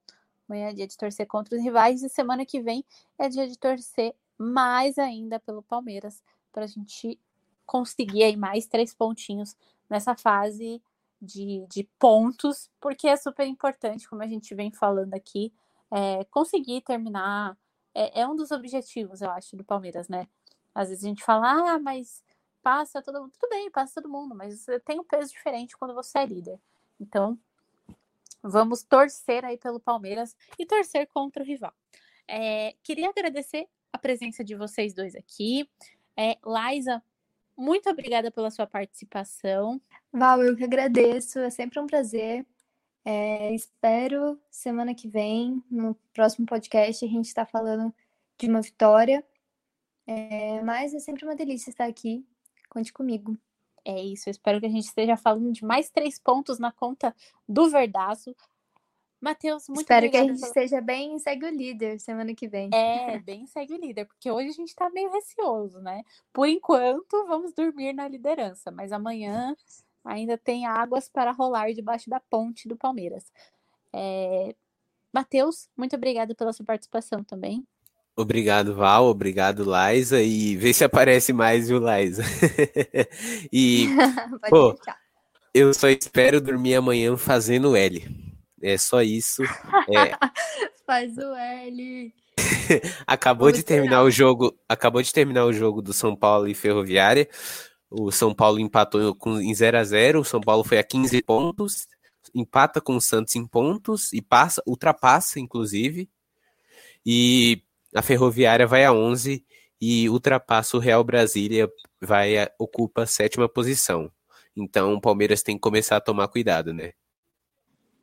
[0.48, 2.84] amanhã é dia de torcer contra os rivais e semana que vem
[3.18, 6.22] é dia de torcer mais ainda pelo Palmeiras
[6.52, 7.18] para a gente
[7.66, 9.56] conseguir aí mais três pontinhos
[9.90, 10.80] nessa fase
[11.26, 15.52] de, de pontos, porque é super importante, como a gente vem falando aqui,
[15.90, 17.56] é, conseguir terminar.
[17.94, 20.28] É, é um dos objetivos, eu acho, do Palmeiras, né?
[20.74, 22.22] Às vezes a gente fala, ah, mas
[22.62, 23.32] passa todo mundo.
[23.38, 26.60] Tudo bem, passa todo mundo, mas tem um peso diferente quando você é líder.
[27.00, 27.38] Então,
[28.42, 31.72] vamos torcer aí pelo Palmeiras e torcer contra o rival.
[32.28, 35.68] É, queria agradecer a presença de vocês dois aqui.
[36.16, 37.02] É, Liza,
[37.56, 39.80] muito obrigada pela sua participação.
[40.16, 42.46] Val, eu que agradeço, é sempre um prazer.
[43.04, 47.94] É, espero semana que vem, no próximo podcast, a gente está falando
[48.38, 49.24] de uma vitória
[50.06, 52.24] é, mas é sempre uma delícia estar aqui.
[52.70, 53.36] Conte comigo.
[53.84, 54.28] É isso.
[54.28, 57.14] Eu espero que a gente esteja falando de mais três pontos na conta
[57.48, 58.34] do Verdaço.
[59.20, 62.70] Matheus, muito Espero que a gente esteja bem e segue o líder semana que vem.
[62.72, 66.02] É, bem segue o líder, porque hoje a gente tá meio receoso, né?
[66.32, 69.56] Por enquanto, vamos dormir na liderança, mas amanhã
[70.06, 73.24] ainda tem águas para rolar debaixo da ponte do Palmeiras.
[73.92, 74.54] É...
[75.12, 77.66] Matheus, muito obrigada pela sua participação também.
[78.16, 79.06] Obrigado, Val.
[79.06, 80.22] Obrigado, Liza.
[80.22, 82.22] E vê se aparece mais, viu, Liza?
[83.52, 83.88] e,
[84.48, 84.74] pô,
[85.52, 88.06] eu só espero dormir amanhã fazendo L.
[88.62, 89.42] É só isso.
[89.42, 90.16] É...
[90.86, 92.14] Faz o L.
[93.06, 94.56] acabou de terminar o jogo.
[94.68, 97.28] Acabou de terminar o jogo do São Paulo e Ferroviária.
[97.90, 101.22] O São Paulo empatou com, em 0 a 0 O São Paulo foi a 15
[101.22, 101.86] pontos.
[102.34, 106.10] Empata com o Santos em pontos e passa, ultrapassa, inclusive.
[107.04, 107.62] E
[107.94, 109.44] a Ferroviária vai a 11
[109.80, 111.70] e ultrapassa o Real Brasília,
[112.00, 114.10] vai ocupa a sétima posição.
[114.56, 116.92] Então o Palmeiras tem que começar a tomar cuidado, né?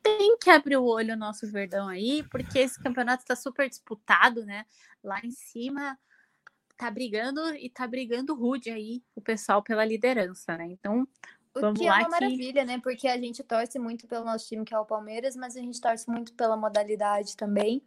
[0.02, 4.44] Tem que abrir o olho o nosso Verdão aí, porque esse campeonato está super disputado,
[4.44, 4.64] né?
[5.02, 5.98] Lá em cima
[6.76, 10.66] tá brigando e tá brigando rude aí o pessoal pela liderança, né?
[10.66, 11.06] Então,
[11.54, 12.10] vamos o que lá é uma que...
[12.10, 12.80] maravilha, né?
[12.80, 15.80] Porque a gente torce muito pelo nosso time, que é o Palmeiras, mas a gente
[15.80, 17.82] torce muito pela modalidade também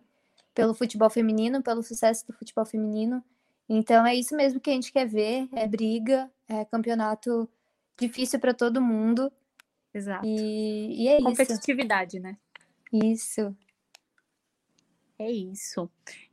[0.57, 3.23] pelo futebol feminino, pelo sucesso do futebol feminino.
[3.69, 7.47] Então é isso mesmo que a gente quer ver, é briga, é campeonato
[7.95, 9.31] difícil para todo mundo.
[9.93, 10.25] Exato.
[10.25, 12.23] E, e é Competitividade, isso.
[12.23, 12.37] né?
[12.91, 13.55] Isso.
[15.19, 15.87] É isso.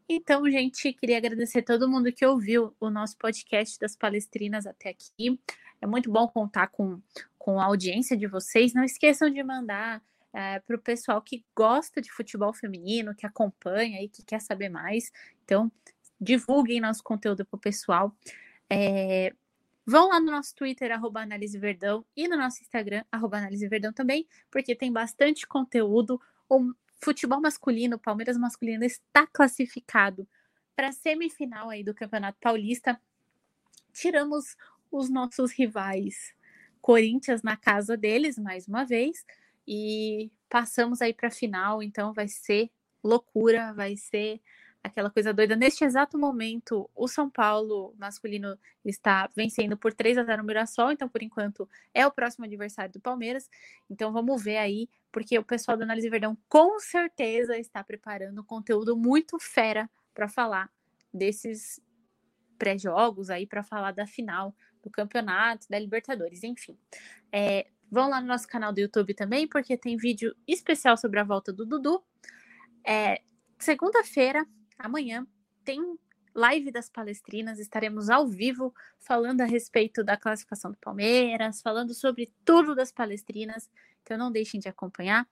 [0.09, 5.41] Então, gente, queria agradecer todo mundo que ouviu o nosso podcast das palestrinas até aqui.
[5.81, 7.01] É muito bom contar com,
[7.39, 8.75] com a audiência de vocês.
[8.75, 10.03] Não esqueçam de mandar
[10.33, 14.69] é, para o pessoal que gosta de futebol feminino, que acompanha e que quer saber
[14.69, 15.11] mais.
[15.45, 15.73] Então,
[16.21, 18.15] divulguem nosso conteúdo para o pessoal.
[18.69, 19.33] É,
[19.87, 23.93] vão lá no nosso Twitter, arroba Análise Verdão, e no nosso Instagram, arroba Análise Verdão
[23.93, 26.21] também, porque tem bastante conteúdo.
[27.05, 30.27] Futebol masculino, Palmeiras masculino, está classificado
[30.75, 32.99] para a semifinal aí do Campeonato Paulista.
[33.93, 34.57] Tiramos
[34.91, 36.35] os nossos rivais
[36.81, 39.25] Corinthians na casa deles, mais uma vez
[39.67, 42.71] e passamos aí para a final, então vai ser
[43.03, 44.41] loucura, vai ser
[44.85, 45.57] aquela coisa doida.
[45.57, 50.93] Neste exato momento, o São Paulo masculino está vencendo por 3 a 0 no Mirassol,
[50.93, 53.49] então por enquanto é o próximo adversário do Palmeiras.
[53.89, 58.95] Então vamos ver aí, porque o pessoal do Análise Verdão com certeza está preparando conteúdo
[58.95, 60.71] muito fera para falar
[61.13, 61.81] desses
[62.59, 66.79] pré-jogos aí para falar da final do campeonato, da Libertadores, enfim.
[67.33, 71.25] É, vão lá no nosso canal do YouTube também, porque tem vídeo especial sobre a
[71.25, 72.05] volta do Dudu.
[72.87, 73.23] É,
[73.65, 74.47] Segunda-feira,
[74.79, 75.27] amanhã,
[75.65, 75.99] tem
[76.35, 82.33] live das palestrinas, estaremos ao vivo falando a respeito da classificação do Palmeiras, falando sobre
[82.45, 83.71] tudo das palestrinas,
[84.03, 85.27] então não deixem de acompanhar.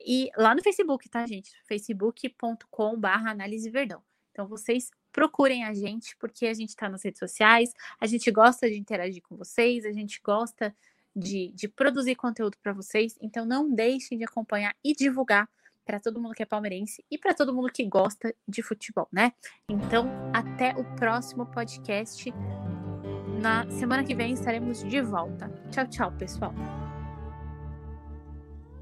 [0.00, 1.52] E lá no Facebook, tá, gente?
[1.66, 4.02] facebook.com/barra análise verdão.
[4.32, 8.68] Então vocês procurem a gente, porque a gente está nas redes sociais, a gente gosta
[8.68, 10.74] de interagir com vocês, a gente gosta
[11.14, 15.48] de, de produzir conteúdo para vocês, então não deixem de acompanhar e divulgar
[15.88, 19.32] para todo mundo que é palmeirense e para todo mundo que gosta de futebol, né?
[19.70, 22.30] Então, até o próximo podcast.
[23.40, 25.50] Na semana que vem estaremos de volta.
[25.70, 26.52] Tchau, tchau, pessoal.